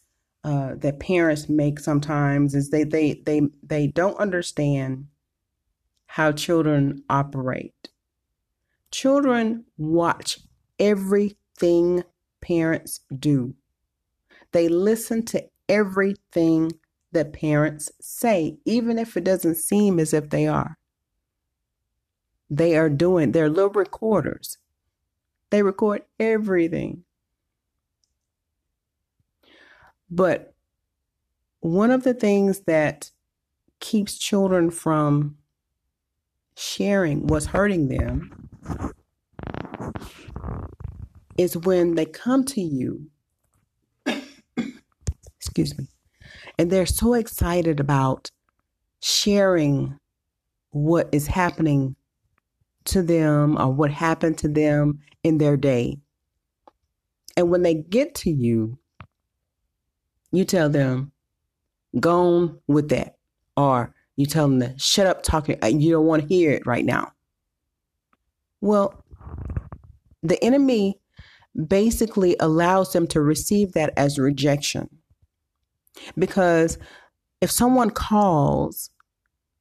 uh, 0.46 0.76
that 0.76 1.00
parents 1.00 1.48
make 1.48 1.80
sometimes 1.80 2.54
is 2.54 2.70
they 2.70 2.85
they 2.85 3.20
they 3.26 3.42
they 3.64 3.88
don't 3.88 4.16
understand 4.18 5.09
how 6.06 6.30
children 6.30 7.02
operate. 7.11 7.88
Children 8.92 9.64
watch 9.76 10.38
everything 10.78 12.04
parents 12.40 13.00
do. 13.18 13.56
They 14.52 14.68
listen 14.68 15.24
to 15.26 15.44
everything 15.68 16.70
that 17.11 17.32
parents 17.32 17.90
say, 18.00 18.59
even 18.64 19.00
if 19.00 19.16
it 19.16 19.24
doesn't 19.24 19.56
seem 19.56 19.98
as 19.98 20.14
if 20.14 20.30
they 20.30 20.46
are. 20.46 20.78
They 22.48 22.76
are 22.76 22.88
doing, 22.88 23.32
they're 23.32 23.48
little 23.48 23.70
recorders. 23.70 24.59
They 25.50 25.64
record 25.64 26.02
everything. 26.20 27.02
But 30.11 30.55
one 31.61 31.90
of 31.90 32.05
the 32.05 32.14
things 32.14 32.61
that 32.61 33.11
keeps 33.81 34.19
children 34.19 34.71
from 34.71 35.37
sharing 36.57 37.27
what's 37.27 37.47
hurting 37.47 37.88
them 37.88 38.49
is 41.37 41.57
when 41.57 41.95
they 41.95 42.07
come 42.07 42.45
to 42.45 42.61
you 42.62 43.11
excuse 45.37 45.77
me. 45.79 45.87
And 46.59 46.71
they're 46.71 46.87
so 46.87 47.14
excited 47.14 47.81
about 47.81 48.31
sharing 49.01 49.99
what 50.71 51.09
is 51.12 51.27
happening 51.27 51.97
to 52.85 53.03
them 53.03 53.59
or 53.59 53.73
what 53.73 53.90
happened 53.90 54.38
to 54.38 54.49
them 54.49 55.01
in 55.23 55.38
their 55.38 55.57
day. 55.57 55.99
And 57.37 57.51
when 57.51 57.62
they 57.62 57.75
get 57.75 58.14
to 58.16 58.31
you, 58.31 58.79
you 60.33 60.45
tell 60.45 60.69
them, 60.69 61.12
go 61.99 62.21
on 62.21 62.59
with 62.67 62.89
that. 62.91 63.17
Or 63.57 63.95
you 64.17 64.27
tell 64.27 64.49
them 64.49 64.61
to 64.61 64.79
shut 64.79 65.07
up 65.07 65.23
talking. 65.23 65.59
Uh, 65.62 65.69
you 65.69 65.91
don't 65.93 66.07
want 66.07 66.23
to 66.23 66.29
hear 66.29 66.53
it 66.53 66.67
right 66.67 66.85
now. 66.85 67.12
Well, 68.61 69.03
the 70.23 70.43
enemy 70.43 71.01
basically 71.67 72.37
allows 72.41 72.93
them 72.93 73.07
to 73.09 73.21
receive 73.21 73.73
that 73.73 73.93
as 73.97 74.19
rejection. 74.19 74.89
Because 76.19 76.79
if 77.41 77.51
someone 77.51 77.91
calls, 77.91 78.91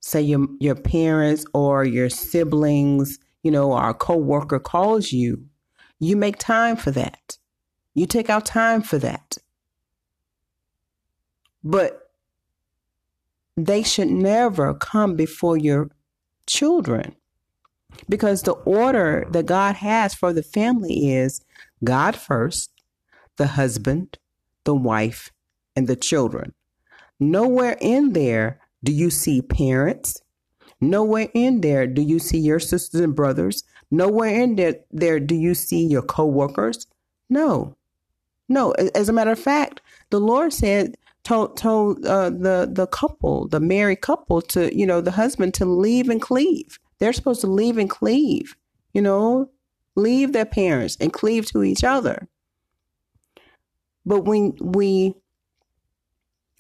say 0.02 0.22
your 0.22 0.48
your 0.60 0.76
parents 0.76 1.46
or 1.54 1.86
your 1.86 2.10
siblings, 2.10 3.20
you 3.44 3.52
know, 3.52 3.72
our 3.74 3.94
coworker 3.94 4.60
calls 4.60 5.12
you, 5.12 5.46
you 6.00 6.16
make 6.16 6.38
time 6.38 6.76
for 6.76 6.92
that. 6.92 7.38
You 7.94 8.06
take 8.06 8.30
out 8.30 8.46
time 8.46 8.82
for 8.82 8.98
that. 9.00 9.38
But 11.66 12.12
they 13.58 13.84
should 13.84 14.10
never 14.10 14.74
come 14.76 15.16
before 15.16 15.58
your 15.58 15.90
children 16.46 17.16
because 18.08 18.44
the 18.44 18.52
order 18.52 19.26
that 19.32 19.48
God 19.48 19.76
has 19.78 20.14
for 20.14 20.32
the 20.32 20.44
family 20.44 21.12
is 21.12 21.42
God 21.84 22.16
first, 22.16 22.72
the 23.38 23.48
husband, 23.48 24.20
the 24.64 24.76
wife, 24.76 25.32
and 25.76 25.88
the 25.88 25.96
children. 25.96 26.54
Nowhere 27.20 27.78
in 27.82 28.14
there 28.14 28.60
do 28.84 28.92
you 28.92 29.10
see 29.10 29.42
parents. 29.42 30.22
Nowhere 30.82 31.30
in 31.34 31.62
there 31.62 31.88
do 31.88 32.02
you 32.02 32.20
see 32.20 32.38
your 32.38 32.60
sisters 32.60 33.02
and 33.02 33.16
brothers. 33.16 33.64
Nowhere 33.90 34.42
in 34.42 34.56
there, 34.56 34.76
there 34.92 35.20
do 35.20 35.36
you 35.36 35.56
see 35.56 35.86
your 35.86 36.02
coworkers. 36.02 36.88
No, 37.30 37.76
no. 38.50 38.72
As 38.94 39.10
a 39.10 39.14
matter 39.14 39.32
of 39.32 39.40
fact, 39.40 39.82
the 40.10 40.20
Lord 40.20 40.54
said 40.54 40.98
told 41.26 41.58
told 41.58 42.06
uh, 42.06 42.30
the 42.30 42.70
the 42.72 42.88
couple, 42.88 43.48
the 43.48 43.60
married 43.60 44.02
couple, 44.02 44.42
to 44.42 44.76
you 44.76 44.86
know 44.86 45.02
the 45.02 45.12
husband 45.12 45.54
to 45.56 45.66
leave 45.66 46.08
and 46.08 46.22
cleave. 46.22 46.80
They're 47.00 47.14
supposed 47.14 47.42
to 47.42 47.48
leave 47.48 47.78
and 47.78 47.90
cleave. 47.90 48.56
You 48.94 49.02
know, 49.02 49.50
leave 49.96 50.32
their 50.32 50.46
parents 50.46 50.96
and 51.02 51.12
cleave 51.12 51.46
to 51.48 51.64
each 51.64 51.84
other. 51.84 52.30
But 54.06 54.22
when 54.22 54.54
we 54.62 55.16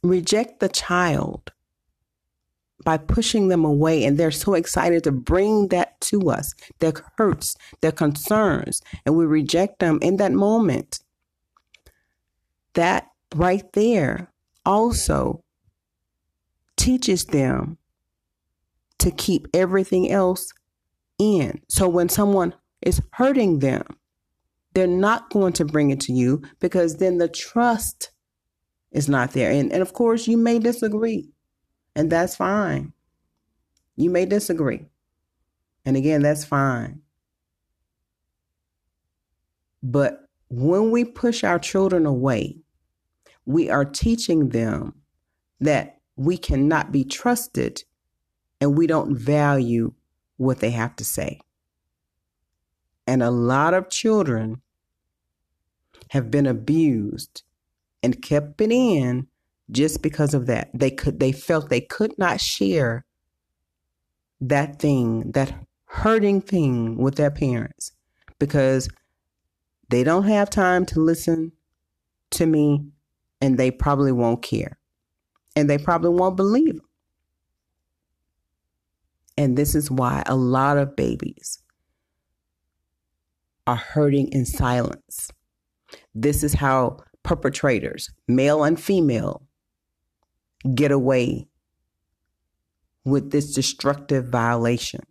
reject 0.04 0.60
the 0.60 0.68
child 0.68 1.52
by 2.84 2.98
pushing 2.98 3.48
them 3.48 3.64
away, 3.64 4.04
and 4.04 4.18
they're 4.18 4.32
so 4.32 4.54
excited 4.54 5.04
to 5.06 5.12
bring 5.12 5.70
that 5.70 6.00
to 6.02 6.30
us, 6.30 6.54
their 6.80 6.94
hurts, 7.18 7.56
their 7.82 7.94
concerns, 7.94 8.82
and 9.06 9.16
we 9.16 9.26
reject 9.26 9.80
them 9.80 10.00
in 10.02 10.18
that 10.18 10.34
moment. 10.34 11.00
That 12.74 13.08
right 13.34 13.72
there 13.72 14.34
also 14.66 15.44
teaches 16.78 17.26
them 17.26 17.78
to 19.00 19.12
keep 19.12 19.48
everything 19.54 20.12
else 20.12 20.52
in. 21.20 21.62
So 21.70 21.88
when 21.88 22.10
someone 22.10 22.54
is 22.82 23.02
hurting 23.14 23.60
them, 23.60 23.86
they're 24.74 24.88
not 24.88 25.30
going 25.30 25.54
to 25.54 25.66
bring 25.66 25.90
it 25.90 26.02
to 26.02 26.14
you 26.14 26.42
because 26.60 26.98
then 26.98 27.18
the 27.18 27.30
trust 27.30 28.12
is 28.92 29.08
not 29.08 29.32
there. 29.32 29.52
And, 29.52 29.72
and 29.72 29.82
of 29.82 29.94
course, 29.94 30.28
you 30.28 30.38
may 30.38 30.60
disagree, 30.60 31.30
and 31.96 32.12
that's 32.12 32.36
fine. 32.36 32.94
You 33.96 34.10
may 34.10 34.26
disagree. 34.26 34.86
And 35.86 35.96
again, 35.96 36.22
that's 36.22 36.44
fine. 36.44 37.02
But 39.82 40.28
when 40.50 40.92
we 40.92 41.06
push 41.06 41.44
our 41.44 41.60
children 41.60 42.06
away, 42.06 42.58
we 43.46 43.70
are 43.70 43.86
teaching 43.86 44.50
them 44.50 44.94
that 45.60 46.00
we 46.16 46.38
cannot 46.38 46.92
be 46.92 47.04
trusted 47.04 47.84
and 48.60 48.78
we 48.78 48.88
don't 48.88 49.18
value 49.18 49.94
what 50.38 50.60
they 50.60 50.72
have 50.72 50.96
to 50.96 51.06
say. 51.06 51.40
And 53.08 53.22
a 53.22 53.32
lot 53.32 53.74
of 53.74 53.90
children 53.90 54.62
have 56.10 56.32
been 56.32 56.48
abused 56.48 57.44
and 58.02 58.22
kept 58.22 58.62
it 58.62 58.72
in 58.72 59.28
just 59.72 60.02
because 60.02 60.34
of 60.34 60.46
that. 60.48 60.70
They 60.74 60.92
could 60.92 61.20
they 61.20 61.32
felt 61.32 61.70
they 61.70 61.82
could 61.82 62.18
not 62.18 62.40
share 62.40 63.06
that 64.42 64.80
thing, 64.80 65.32
that 65.32 65.54
hurting 65.86 66.42
thing 66.42 66.98
with 66.98 67.16
their 67.16 67.32
parents 67.32 67.92
because 68.40 68.90
they 69.90 70.04
don't 70.04 70.26
have 70.26 70.50
time 70.50 70.86
to 70.88 71.00
listen 71.00 71.52
to 72.32 72.46
me 72.46 72.88
and 73.46 73.60
they 73.60 73.70
probably 73.70 74.12
won't 74.12 74.42
care. 74.42 74.80
And 75.56 75.70
they 75.70 75.78
probably 75.78 76.10
won't 76.10 76.36
believe 76.36 76.78
them. 76.78 76.90
And 79.38 79.56
this 79.56 79.76
is 79.76 79.92
why 79.92 80.24
a 80.26 80.36
lot 80.36 80.80
of 80.80 80.96
babies 80.96 81.60
are 83.68 83.76
hurting 83.76 84.30
in 84.32 84.48
silence. 84.48 85.32
This 86.16 86.44
is 86.44 86.56
how 86.56 86.98
perpetrators, 87.22 88.10
male 88.28 88.64
and 88.64 88.80
female, 88.80 89.44
get 90.74 90.92
away 90.92 91.48
with 93.04 93.30
this 93.30 93.54
destructive 93.54 94.28
violation. 94.28 95.02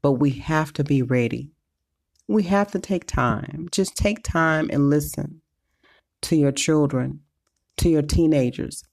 But 0.00 0.12
we 0.12 0.30
have 0.30 0.72
to 0.72 0.84
be 0.84 1.02
ready. 1.02 1.53
We 2.26 2.44
have 2.44 2.70
to 2.72 2.78
take 2.78 3.06
time. 3.06 3.68
Just 3.70 3.96
take 3.96 4.22
time 4.22 4.70
and 4.72 4.88
listen 4.90 5.42
to 6.22 6.36
your 6.36 6.52
children, 6.52 7.20
to 7.78 7.88
your 7.88 8.02
teenagers, 8.02 8.84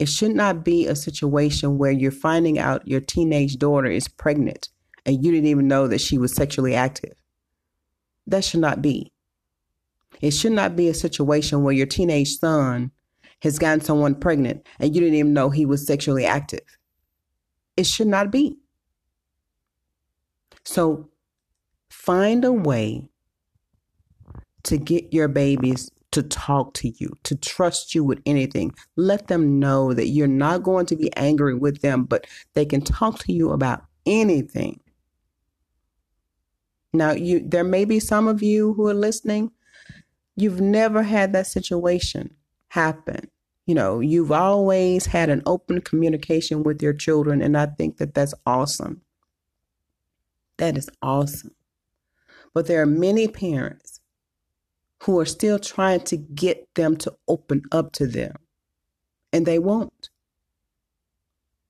it 0.00 0.08
should 0.08 0.34
not 0.34 0.64
be 0.64 0.86
a 0.86 0.96
situation 0.96 1.76
where 1.76 1.90
you're 1.90 2.10
finding 2.10 2.58
out 2.58 2.88
your 2.88 3.02
teenage 3.02 3.58
daughter 3.58 3.90
is 3.90 4.08
pregnant 4.08 4.70
and 5.04 5.22
you 5.22 5.30
didn't 5.30 5.48
even 5.48 5.68
know 5.68 5.88
that 5.88 6.00
she 6.00 6.16
was 6.16 6.34
sexually 6.34 6.74
active. 6.74 7.12
That 8.26 8.42
should 8.42 8.60
not 8.60 8.80
be. 8.80 9.12
It 10.22 10.30
should 10.30 10.52
not 10.52 10.74
be 10.74 10.88
a 10.88 10.94
situation 10.94 11.62
where 11.62 11.74
your 11.74 11.84
teenage 11.84 12.38
son 12.38 12.92
has 13.42 13.58
gotten 13.58 13.82
someone 13.82 14.14
pregnant 14.14 14.66
and 14.78 14.94
you 14.94 15.02
didn't 15.02 15.16
even 15.16 15.34
know 15.34 15.50
he 15.50 15.66
was 15.66 15.86
sexually 15.86 16.24
active. 16.24 16.64
It 17.76 17.84
should 17.84 18.06
not 18.06 18.30
be. 18.30 18.56
So 20.64 21.09
find 22.04 22.44
a 22.44 22.52
way 22.52 23.08
to 24.62 24.78
get 24.78 25.12
your 25.12 25.28
babies 25.28 25.90
to 26.12 26.22
talk 26.22 26.74
to 26.74 26.88
you, 26.88 27.12
to 27.22 27.36
trust 27.36 27.94
you 27.94 28.02
with 28.02 28.20
anything. 28.26 28.72
Let 28.96 29.28
them 29.28 29.60
know 29.60 29.94
that 29.94 30.08
you're 30.08 30.26
not 30.26 30.62
going 30.62 30.86
to 30.86 30.96
be 30.96 31.14
angry 31.16 31.54
with 31.54 31.82
them, 31.82 32.04
but 32.04 32.26
they 32.54 32.64
can 32.64 32.80
talk 32.80 33.18
to 33.20 33.32
you 33.32 33.50
about 33.52 33.84
anything. 34.06 34.80
Now, 36.92 37.12
you 37.12 37.40
there 37.46 37.64
may 37.64 37.84
be 37.84 38.00
some 38.00 38.26
of 38.26 38.42
you 38.42 38.74
who 38.74 38.88
are 38.88 38.94
listening, 38.94 39.52
you've 40.36 40.60
never 40.60 41.02
had 41.02 41.32
that 41.34 41.46
situation 41.46 42.34
happen. 42.68 43.30
You 43.66 43.74
know, 43.76 44.00
you've 44.00 44.32
always 44.32 45.06
had 45.06 45.28
an 45.28 45.42
open 45.46 45.80
communication 45.82 46.64
with 46.64 46.82
your 46.82 46.94
children 46.94 47.40
and 47.40 47.56
I 47.56 47.66
think 47.66 47.98
that 47.98 48.14
that's 48.14 48.34
awesome. 48.46 49.02
That 50.56 50.76
is 50.76 50.88
awesome. 51.00 51.52
But 52.52 52.66
there 52.66 52.82
are 52.82 52.86
many 52.86 53.28
parents 53.28 54.00
who 55.02 55.18
are 55.18 55.26
still 55.26 55.58
trying 55.58 56.00
to 56.00 56.16
get 56.16 56.68
them 56.74 56.96
to 56.98 57.14
open 57.28 57.62
up 57.72 57.92
to 57.92 58.06
them. 58.06 58.34
And 59.32 59.46
they 59.46 59.58
won't. 59.58 60.10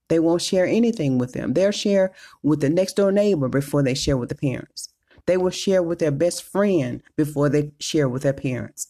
They 0.09 0.19
won't 0.19 0.41
share 0.41 0.65
anything 0.65 1.17
with 1.17 1.33
them. 1.33 1.53
They'll 1.53 1.71
share 1.71 2.11
with 2.43 2.59
the 2.59 2.69
next 2.69 2.97
door 2.97 3.11
neighbor 3.11 3.47
before 3.47 3.83
they 3.83 3.93
share 3.93 4.17
with 4.17 4.29
the 4.29 4.35
parents. 4.35 4.89
They 5.25 5.37
will 5.37 5.51
share 5.51 5.81
with 5.83 5.99
their 5.99 6.11
best 6.11 6.43
friend 6.43 7.01
before 7.15 7.47
they 7.47 7.71
share 7.79 8.09
with 8.09 8.23
their 8.23 8.33
parents. 8.33 8.87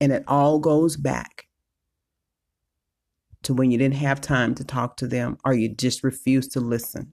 And 0.00 0.12
it 0.12 0.24
all 0.26 0.58
goes 0.58 0.96
back 0.96 1.46
to 3.42 3.52
when 3.52 3.70
you 3.70 3.76
didn't 3.76 3.96
have 3.96 4.20
time 4.20 4.54
to 4.54 4.64
talk 4.64 4.96
to 4.98 5.06
them 5.06 5.36
or 5.44 5.52
you 5.52 5.68
just 5.68 6.02
refused 6.02 6.52
to 6.52 6.60
listen 6.60 7.12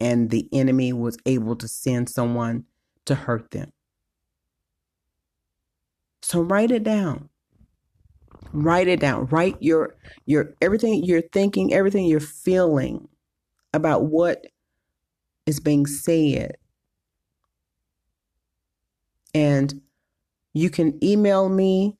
and 0.00 0.30
the 0.30 0.48
enemy 0.52 0.92
was 0.92 1.16
able 1.26 1.56
to 1.56 1.68
send 1.68 2.08
someone 2.08 2.64
to 3.06 3.14
hurt 3.14 3.50
them. 3.50 3.72
So 6.22 6.40
write 6.40 6.70
it 6.70 6.82
down. 6.82 7.28
Write 8.52 8.88
it 8.88 9.00
down. 9.00 9.26
Write 9.26 9.56
your 9.60 9.96
your 10.24 10.54
everything 10.60 11.04
you're 11.04 11.22
thinking, 11.32 11.72
everything 11.72 12.06
you're 12.06 12.20
feeling 12.20 13.08
about 13.72 14.06
what 14.06 14.46
is 15.46 15.60
being 15.60 15.86
said. 15.86 16.56
And 19.34 19.82
you 20.54 20.70
can 20.70 20.98
email 21.04 21.48
me, 21.48 21.98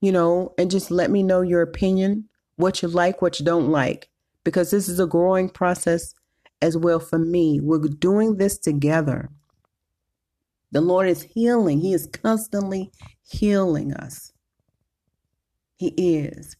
you 0.00 0.10
know, 0.10 0.54
and 0.56 0.70
just 0.70 0.90
let 0.90 1.10
me 1.10 1.22
know 1.22 1.42
your 1.42 1.62
opinion, 1.62 2.28
what 2.56 2.82
you 2.82 2.88
like, 2.88 3.20
what 3.20 3.38
you 3.38 3.44
don't 3.44 3.68
like, 3.68 4.08
because 4.42 4.70
this 4.70 4.88
is 4.88 4.98
a 4.98 5.06
growing 5.06 5.50
process 5.50 6.14
as 6.62 6.76
well 6.76 7.00
for 7.00 7.18
me. 7.18 7.60
We're 7.60 7.78
doing 7.78 8.36
this 8.36 8.58
together. 8.58 9.30
The 10.72 10.80
Lord 10.80 11.08
is 11.08 11.22
healing, 11.22 11.80
He 11.80 11.92
is 11.92 12.06
constantly 12.06 12.90
healing 13.22 13.92
us. 13.94 14.32
He 15.76 15.88
is. 15.96 16.56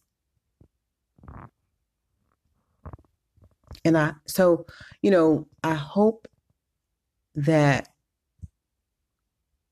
And 3.83 3.97
I, 3.97 4.13
so, 4.25 4.65
you 5.01 5.11
know, 5.11 5.47
I 5.63 5.75
hope 5.75 6.27
that 7.35 7.89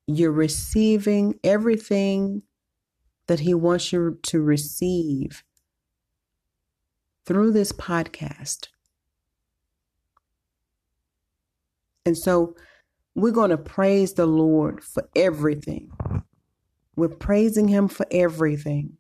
you're 0.08 0.32
receiving 0.32 1.40
everything 1.44 2.44
that 3.28 3.40
He 3.40 3.54
wants 3.54 3.94
you 3.94 4.20
to 4.24 4.42
receive 4.42 5.44
through 7.26 7.52
this 7.52 7.72
podcast. 7.72 8.68
And 12.06 12.18
so 12.18 12.56
we're 13.16 13.32
going 13.32 13.52
to 13.52 13.58
praise 13.58 14.14
the 14.14 14.26
Lord 14.26 14.84
for 14.84 15.08
everything. 15.16 15.92
We're 16.96 17.10
praising 17.10 17.68
Him 17.68 17.88
for 17.88 18.06
everything. 18.12 18.98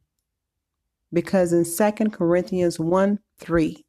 Because 1.11 1.53
in 1.53 1.63
2 1.65 2.09
Corinthians 2.09 2.79
1 2.79 3.19
3, 3.39 3.85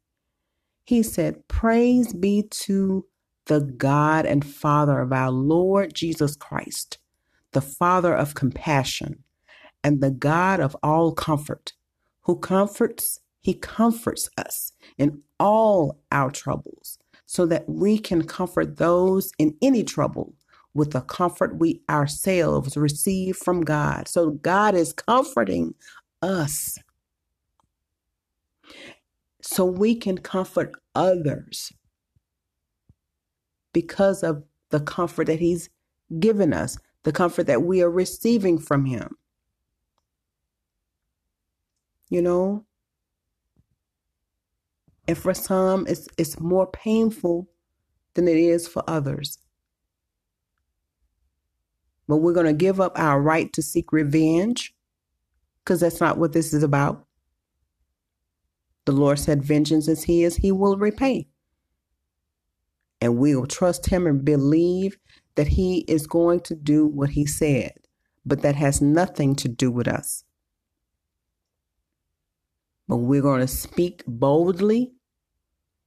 he 0.83 1.01
said, 1.01 1.47
Praise 1.47 2.13
be 2.13 2.43
to 2.49 3.05
the 3.47 3.61
God 3.61 4.25
and 4.25 4.45
Father 4.45 4.99
of 4.99 5.11
our 5.11 5.31
Lord 5.31 5.93
Jesus 5.93 6.35
Christ, 6.35 6.99
the 7.51 7.61
Father 7.61 8.13
of 8.13 8.35
compassion 8.35 9.23
and 9.83 10.01
the 10.01 10.11
God 10.11 10.59
of 10.59 10.75
all 10.83 11.11
comfort, 11.13 11.73
who 12.21 12.37
comforts, 12.37 13.19
he 13.39 13.53
comforts 13.53 14.29
us 14.37 14.71
in 14.97 15.21
all 15.39 15.99
our 16.11 16.31
troubles, 16.31 16.97
so 17.25 17.45
that 17.45 17.67
we 17.67 17.97
can 17.97 18.23
comfort 18.25 18.77
those 18.77 19.31
in 19.39 19.55
any 19.61 19.83
trouble 19.83 20.33
with 20.73 20.91
the 20.91 21.01
comfort 21.01 21.57
we 21.57 21.81
ourselves 21.89 22.77
receive 22.77 23.37
from 23.37 23.61
God. 23.61 24.07
So 24.07 24.31
God 24.31 24.75
is 24.75 24.93
comforting 24.93 25.73
us 26.21 26.77
so 29.41 29.65
we 29.65 29.95
can 29.95 30.17
comfort 30.17 30.73
others 30.95 31.71
because 33.73 34.23
of 34.23 34.43
the 34.69 34.79
comfort 34.79 35.27
that 35.27 35.39
He's 35.39 35.69
given 36.19 36.53
us, 36.53 36.77
the 37.03 37.11
comfort 37.11 37.47
that 37.47 37.63
we 37.63 37.81
are 37.81 37.91
receiving 37.91 38.59
from 38.59 38.85
Him. 38.85 39.15
You 42.09 42.21
know? 42.21 42.64
And 45.07 45.17
for 45.17 45.33
some, 45.33 45.85
it's, 45.87 46.07
it's 46.17 46.39
more 46.39 46.67
painful 46.67 47.49
than 48.15 48.27
it 48.27 48.37
is 48.37 48.67
for 48.67 48.83
others. 48.87 49.39
But 52.07 52.17
we're 52.17 52.33
going 52.33 52.47
to 52.47 52.53
give 52.53 52.81
up 52.81 52.99
our 52.99 53.21
right 53.21 53.51
to 53.53 53.61
seek 53.63 53.91
revenge 53.93 54.75
because 55.63 55.81
that's 55.81 56.01
not 56.01 56.17
what 56.17 56.33
this 56.33 56.53
is 56.53 56.63
about. 56.63 57.05
The 58.85 58.93
Lord 58.93 59.19
said, 59.19 59.43
Vengeance 59.43 59.87
is 59.87 60.05
His, 60.05 60.37
He 60.37 60.51
will 60.51 60.77
repay 60.77 61.27
and 63.01 63.17
we'll 63.17 63.45
trust 63.45 63.87
him 63.87 64.07
and 64.07 64.25
believe 64.25 64.97
that 65.35 65.49
he 65.49 65.79
is 65.87 66.07
going 66.07 66.41
to 66.41 66.55
do 66.55 66.85
what 66.87 67.11
he 67.11 67.25
said. 67.25 67.73
But 68.25 68.43
that 68.43 68.57
has 68.57 68.81
nothing 68.81 69.35
to 69.37 69.49
do 69.49 69.71
with 69.71 69.87
us. 69.87 70.25
But 72.89 72.97
we're 72.97 73.23
going 73.23 73.41
to 73.41 73.47
speak 73.49 74.03
boldly 74.07 74.94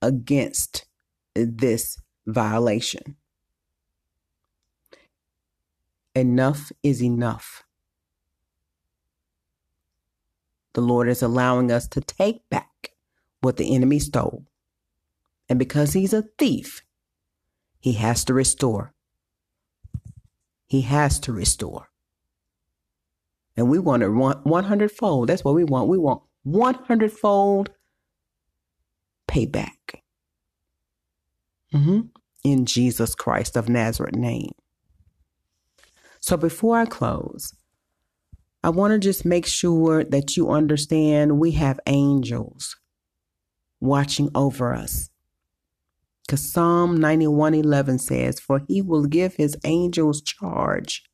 against 0.03 0.87
this 1.35 1.99
violation. 2.27 3.17
Enough 6.15 6.73
is 6.83 7.03
enough. 7.03 7.65
The 10.75 10.81
Lord 10.81 11.09
is 11.09 11.23
allowing 11.23 11.73
us 11.73 11.89
to 11.89 12.01
take 12.01 12.49
back 12.51 12.93
what 13.41 13.57
the 13.57 13.75
enemy 13.75 13.99
stole. 13.99 14.45
And 15.49 15.59
because 15.59 15.93
he's 15.93 16.13
a 16.13 16.25
thief, 16.39 16.83
he 17.81 17.95
has 17.95 18.25
to 18.25 18.35
restore. 18.35 18.93
He 20.67 20.83
has 20.83 21.19
to 21.21 21.33
restore. 21.33 21.89
And 23.57 23.71
we 23.71 23.79
want 23.79 24.03
it 24.03 24.11
100 24.11 24.93
fold. 24.93 25.29
That's 25.29 25.45
what 25.45 25.55
we 25.55 25.65
want. 25.65 25.89
We 25.89 25.99
want 25.99 26.23
100 26.43 27.13
fold 27.13 27.71
payback. 29.29 30.01
Mm-hmm. 31.73 32.01
In 32.45 32.67
Jesus 32.67 33.15
Christ 33.15 33.57
of 33.57 33.69
Nazareth 33.69 34.15
name. 34.15 34.53
So 36.21 36.37
before 36.37 36.79
I 36.79 36.87
close, 36.87 37.55
I 38.63 38.71
want 38.71 38.93
to 38.93 38.99
just 38.99 39.25
make 39.25 39.47
sure 39.47 40.03
that 40.05 40.37
you 40.37 40.51
understand 40.51 41.39
we 41.39 41.53
have 41.53 41.79
angels 41.87 42.77
watching 43.81 44.31
over 44.35 44.75
us. 44.75 45.11
Because 46.27 46.51
Psalm 46.53 46.99
91:11 46.99 48.01
says, 48.01 48.41
For 48.41 48.63
he 48.69 48.83
will 48.83 49.07
give 49.07 49.35
his 49.35 49.57
angels 49.65 50.21
charge 50.21 51.05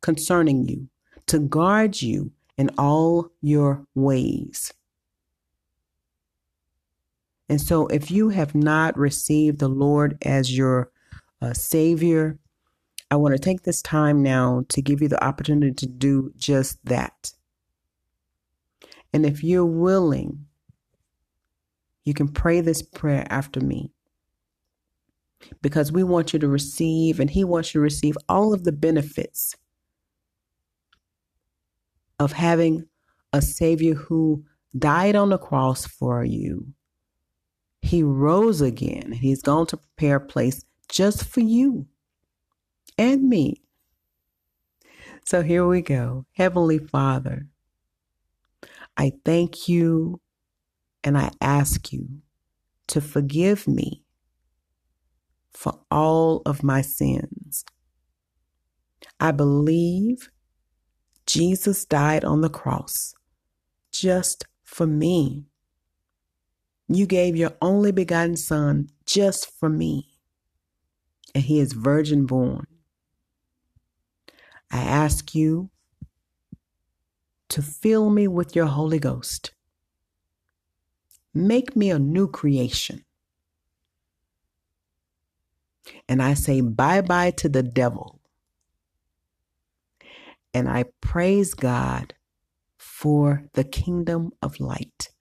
concerning 0.00 0.68
you 0.68 0.88
to 1.26 1.38
guard 1.38 2.00
you 2.00 2.32
in 2.56 2.70
all 2.78 3.30
your 3.40 3.86
ways. 3.94 4.72
And 7.48 7.60
so, 7.60 7.86
if 7.88 8.10
you 8.10 8.30
have 8.30 8.54
not 8.54 8.96
received 8.96 9.58
the 9.58 9.68
Lord 9.68 10.16
as 10.22 10.56
your 10.56 10.90
uh, 11.42 11.52
Savior, 11.52 12.38
I 13.10 13.16
want 13.16 13.34
to 13.34 13.38
take 13.38 13.62
this 13.62 13.82
time 13.82 14.22
now 14.22 14.64
to 14.70 14.80
give 14.80 15.02
you 15.02 15.08
the 15.08 15.22
opportunity 15.22 15.72
to 15.72 15.86
do 15.86 16.32
just 16.36 16.82
that. 16.86 17.32
And 19.12 19.26
if 19.26 19.44
you're 19.44 19.64
willing, 19.64 20.46
you 22.04 22.14
can 22.14 22.28
pray 22.28 22.60
this 22.60 22.82
prayer 22.82 23.26
after 23.30 23.60
me 23.60 23.92
because 25.62 25.92
we 25.92 26.02
want 26.02 26.32
you 26.32 26.38
to 26.38 26.48
receive, 26.48 27.20
and 27.20 27.30
He 27.30 27.44
wants 27.44 27.74
you 27.74 27.80
to 27.80 27.82
receive 27.82 28.16
all 28.28 28.54
of 28.54 28.64
the 28.64 28.72
benefits 28.72 29.54
of 32.18 32.32
having 32.32 32.86
a 33.32 33.42
Savior 33.42 33.94
who 33.94 34.44
died 34.76 35.14
on 35.14 35.28
the 35.30 35.38
cross 35.38 35.86
for 35.86 36.24
you. 36.24 36.66
He 37.84 38.02
rose 38.02 38.62
again. 38.62 39.12
He's 39.12 39.42
going 39.42 39.66
to 39.66 39.76
prepare 39.76 40.16
a 40.16 40.20
place 40.20 40.64
just 40.88 41.22
for 41.26 41.40
you 41.40 41.86
and 42.96 43.28
me. 43.28 43.60
So 45.26 45.42
here 45.42 45.66
we 45.66 45.82
go. 45.82 46.24
Heavenly 46.32 46.78
Father, 46.78 47.46
I 48.96 49.12
thank 49.26 49.68
you 49.68 50.22
and 51.04 51.18
I 51.18 51.30
ask 51.42 51.92
you 51.92 52.08
to 52.86 53.02
forgive 53.02 53.68
me 53.68 54.02
for 55.52 55.78
all 55.90 56.40
of 56.46 56.62
my 56.62 56.80
sins. 56.80 57.66
I 59.20 59.30
believe 59.30 60.30
Jesus 61.26 61.84
died 61.84 62.24
on 62.24 62.40
the 62.40 62.48
cross 62.48 63.14
just 63.92 64.46
for 64.62 64.86
me. 64.86 65.44
You 66.88 67.06
gave 67.06 67.36
your 67.36 67.52
only 67.62 67.92
begotten 67.92 68.36
Son 68.36 68.90
just 69.06 69.50
for 69.58 69.68
me, 69.68 70.08
and 71.34 71.44
He 71.44 71.58
is 71.58 71.72
virgin 71.72 72.26
born. 72.26 72.66
I 74.70 74.78
ask 74.78 75.34
you 75.34 75.70
to 77.50 77.62
fill 77.62 78.10
me 78.10 78.28
with 78.28 78.56
your 78.56 78.66
Holy 78.66 78.98
Ghost. 78.98 79.52
Make 81.32 81.76
me 81.76 81.90
a 81.90 81.98
new 81.98 82.28
creation. 82.28 83.04
And 86.08 86.22
I 86.22 86.34
say 86.34 86.60
bye 86.60 87.00
bye 87.00 87.30
to 87.32 87.48
the 87.48 87.62
devil. 87.62 88.20
And 90.52 90.68
I 90.68 90.84
praise 91.00 91.54
God 91.54 92.14
for 92.78 93.44
the 93.54 93.64
kingdom 93.64 94.32
of 94.42 94.60
light. 94.60 95.13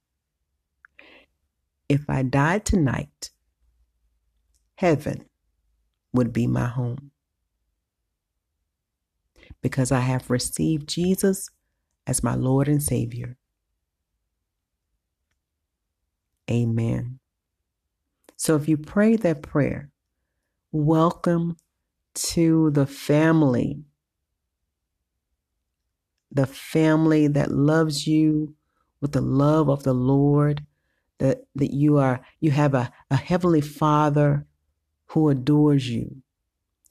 If 1.90 2.10
I 2.10 2.24
died 2.24 2.66
tonight, 2.66 3.32
heaven 4.76 5.26
would 6.14 6.34
be 6.34 6.48
my 6.48 6.68
home. 6.68 7.12
Because 9.62 9.92
I 9.92 10.02
have 10.02 10.30
received 10.30 10.90
Jesus 10.90 11.50
as 12.08 12.24
my 12.24 12.36
Lord 12.36 12.68
and 12.68 12.84
Savior. 12.84 13.38
Amen. 16.52 17.20
So 18.38 18.56
if 18.56 18.68
you 18.68 18.78
pray 18.78 19.16
that 19.18 19.42
prayer, 19.42 19.90
Welcome 20.76 21.58
to 22.16 22.72
the 22.72 22.88
family. 22.88 23.84
The 26.32 26.48
family 26.48 27.28
that 27.28 27.52
loves 27.52 28.08
you 28.08 28.56
with 29.02 29.14
the 29.14 29.22
love 29.22 29.70
of 29.70 29.84
the 29.84 29.94
Lord, 29.94 30.66
that, 31.24 31.46
that 31.56 31.74
you 31.74 31.98
are 31.98 32.20
you 32.42 32.52
have 32.52 32.74
a, 32.74 32.92
a 33.10 33.16
heavenly 33.16 33.62
father 33.62 34.46
who 35.06 35.30
adores 35.30 35.88
you, 35.88 36.18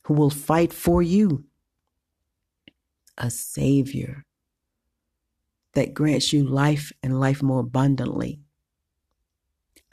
who 0.04 0.14
will 0.14 0.30
fight 0.30 0.72
for 0.72 1.02
you, 1.02 1.44
a 3.18 3.30
savior 3.30 4.24
that 5.74 5.92
grants 5.92 6.32
you 6.32 6.42
life 6.42 6.92
and 7.02 7.20
life 7.20 7.42
more 7.42 7.60
abundantly, 7.60 8.40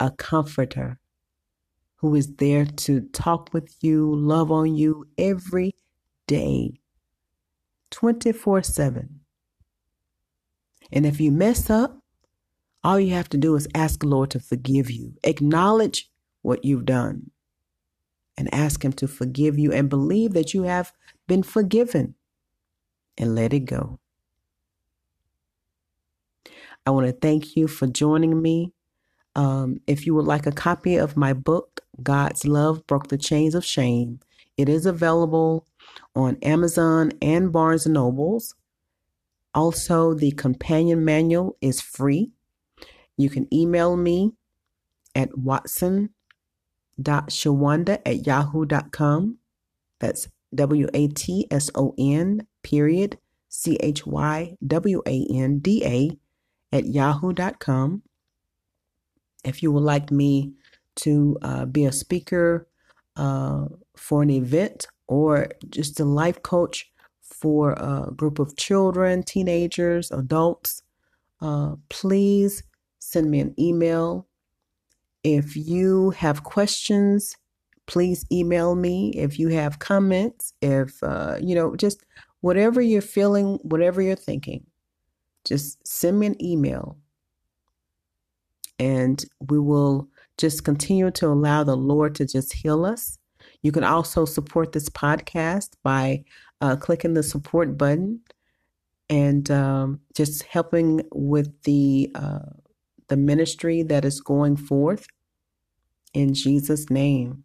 a 0.00 0.10
comforter 0.10 0.98
who 1.96 2.14
is 2.14 2.36
there 2.36 2.64
to 2.64 3.02
talk 3.12 3.52
with 3.52 3.76
you, 3.82 4.10
love 4.14 4.50
on 4.50 4.74
you 4.74 5.06
every 5.18 5.74
day, 6.26 6.80
24 7.90 8.62
7. 8.62 9.20
And 10.90 11.04
if 11.04 11.20
you 11.20 11.30
mess 11.30 11.68
up, 11.68 11.99
all 12.82 12.98
you 12.98 13.14
have 13.14 13.28
to 13.30 13.36
do 13.36 13.54
is 13.56 13.68
ask 13.74 14.00
the 14.00 14.06
Lord 14.06 14.30
to 14.30 14.40
forgive 14.40 14.90
you. 14.90 15.14
Acknowledge 15.22 16.10
what 16.42 16.64
you've 16.64 16.86
done 16.86 17.30
and 18.36 18.52
ask 18.54 18.84
Him 18.84 18.92
to 18.94 19.08
forgive 19.08 19.58
you 19.58 19.72
and 19.72 19.88
believe 19.88 20.32
that 20.32 20.54
you 20.54 20.62
have 20.62 20.92
been 21.26 21.42
forgiven 21.42 22.14
and 23.18 23.34
let 23.34 23.52
it 23.52 23.60
go. 23.60 23.98
I 26.86 26.90
want 26.90 27.06
to 27.06 27.12
thank 27.12 27.56
you 27.56 27.68
for 27.68 27.86
joining 27.86 28.40
me. 28.40 28.72
Um, 29.36 29.80
if 29.86 30.06
you 30.06 30.14
would 30.14 30.24
like 30.24 30.46
a 30.46 30.52
copy 30.52 30.96
of 30.96 31.16
my 31.16 31.32
book, 31.32 31.82
God's 32.02 32.46
Love 32.46 32.86
Broke 32.86 33.08
the 33.08 33.18
Chains 33.18 33.54
of 33.54 33.64
Shame, 33.64 34.20
it 34.56 34.68
is 34.68 34.86
available 34.86 35.66
on 36.16 36.36
Amazon 36.42 37.12
and 37.20 37.52
Barnes 37.52 37.84
and 37.84 37.94
Nobles. 37.94 38.54
Also, 39.54 40.14
the 40.14 40.32
companion 40.32 41.04
manual 41.04 41.56
is 41.60 41.80
free. 41.80 42.32
You 43.20 43.28
can 43.28 43.52
email 43.52 43.96
me 43.96 44.32
at 45.14 45.36
watson.chywanda 45.36 47.98
at 48.06 48.26
yahoo.com. 48.26 49.38
That's 49.98 50.28
W 50.54 50.88
A 50.94 51.08
T 51.08 51.46
S 51.50 51.70
O 51.74 51.94
N 51.98 52.46
period 52.62 53.18
C 53.48 53.76
H 53.80 54.06
Y 54.06 54.56
W 54.66 55.02
A 55.06 55.26
N 55.30 55.58
D 55.58 55.84
A 55.84 56.16
at 56.74 56.86
yahoo.com. 56.86 58.02
If 59.44 59.62
you 59.62 59.70
would 59.72 59.82
like 59.82 60.10
me 60.10 60.54
to 60.96 61.36
uh, 61.42 61.66
be 61.66 61.84
a 61.84 61.92
speaker 61.92 62.66
uh, 63.16 63.66
for 63.96 64.22
an 64.22 64.30
event 64.30 64.86
or 65.06 65.48
just 65.68 66.00
a 66.00 66.04
life 66.04 66.42
coach 66.42 66.90
for 67.20 67.72
a 67.72 68.10
group 68.14 68.38
of 68.38 68.56
children, 68.56 69.22
teenagers, 69.22 70.10
adults, 70.10 70.82
uh, 71.40 71.76
please 71.88 72.62
send 73.00 73.30
me 73.30 73.40
an 73.40 73.54
email. 73.58 74.28
If 75.24 75.56
you 75.56 76.10
have 76.10 76.44
questions, 76.44 77.36
please 77.86 78.24
email 78.30 78.76
me. 78.76 79.12
If 79.16 79.38
you 79.38 79.48
have 79.48 79.80
comments, 79.80 80.54
if, 80.62 81.02
uh, 81.02 81.36
you 81.40 81.54
know, 81.54 81.74
just 81.74 82.04
whatever 82.40 82.80
you're 82.80 83.02
feeling, 83.02 83.58
whatever 83.62 84.00
you're 84.00 84.14
thinking, 84.14 84.64
just 85.44 85.84
send 85.86 86.20
me 86.20 86.26
an 86.28 86.42
email 86.42 86.96
and 88.78 89.24
we 89.48 89.58
will 89.58 90.08
just 90.38 90.64
continue 90.64 91.10
to 91.10 91.26
allow 91.26 91.62
the 91.62 91.76
Lord 91.76 92.14
to 92.14 92.26
just 92.26 92.54
heal 92.54 92.86
us. 92.86 93.18
You 93.62 93.72
can 93.72 93.84
also 93.84 94.24
support 94.24 94.72
this 94.72 94.88
podcast 94.88 95.72
by 95.82 96.24
uh, 96.62 96.76
clicking 96.76 97.12
the 97.12 97.22
support 97.22 97.76
button 97.76 98.20
and 99.10 99.50
um, 99.50 100.00
just 100.14 100.44
helping 100.44 101.02
with 101.12 101.62
the 101.64 102.10
uh, 102.14 102.38
the 103.10 103.16
ministry 103.16 103.82
that 103.82 104.04
is 104.04 104.20
going 104.20 104.56
forth 104.56 105.04
in 106.14 106.32
Jesus' 106.32 106.88
name. 106.88 107.44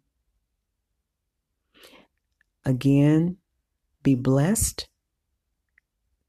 Again, 2.64 3.38
be 4.04 4.14
blessed. 4.14 4.88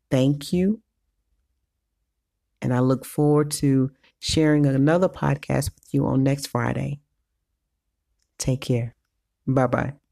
Thank 0.09 0.51
you. 0.51 0.81
And 2.63 2.73
I 2.73 2.79
look 2.79 3.05
forward 3.05 3.51
to 3.51 3.91
sharing 4.17 4.65
another 4.65 5.07
podcast 5.07 5.75
with 5.75 5.93
you 5.93 6.07
on 6.07 6.23
next 6.23 6.47
Friday. 6.47 6.99
Take 8.39 8.61
care. 8.61 8.95
Bye 9.45 9.67
bye. 9.67 10.06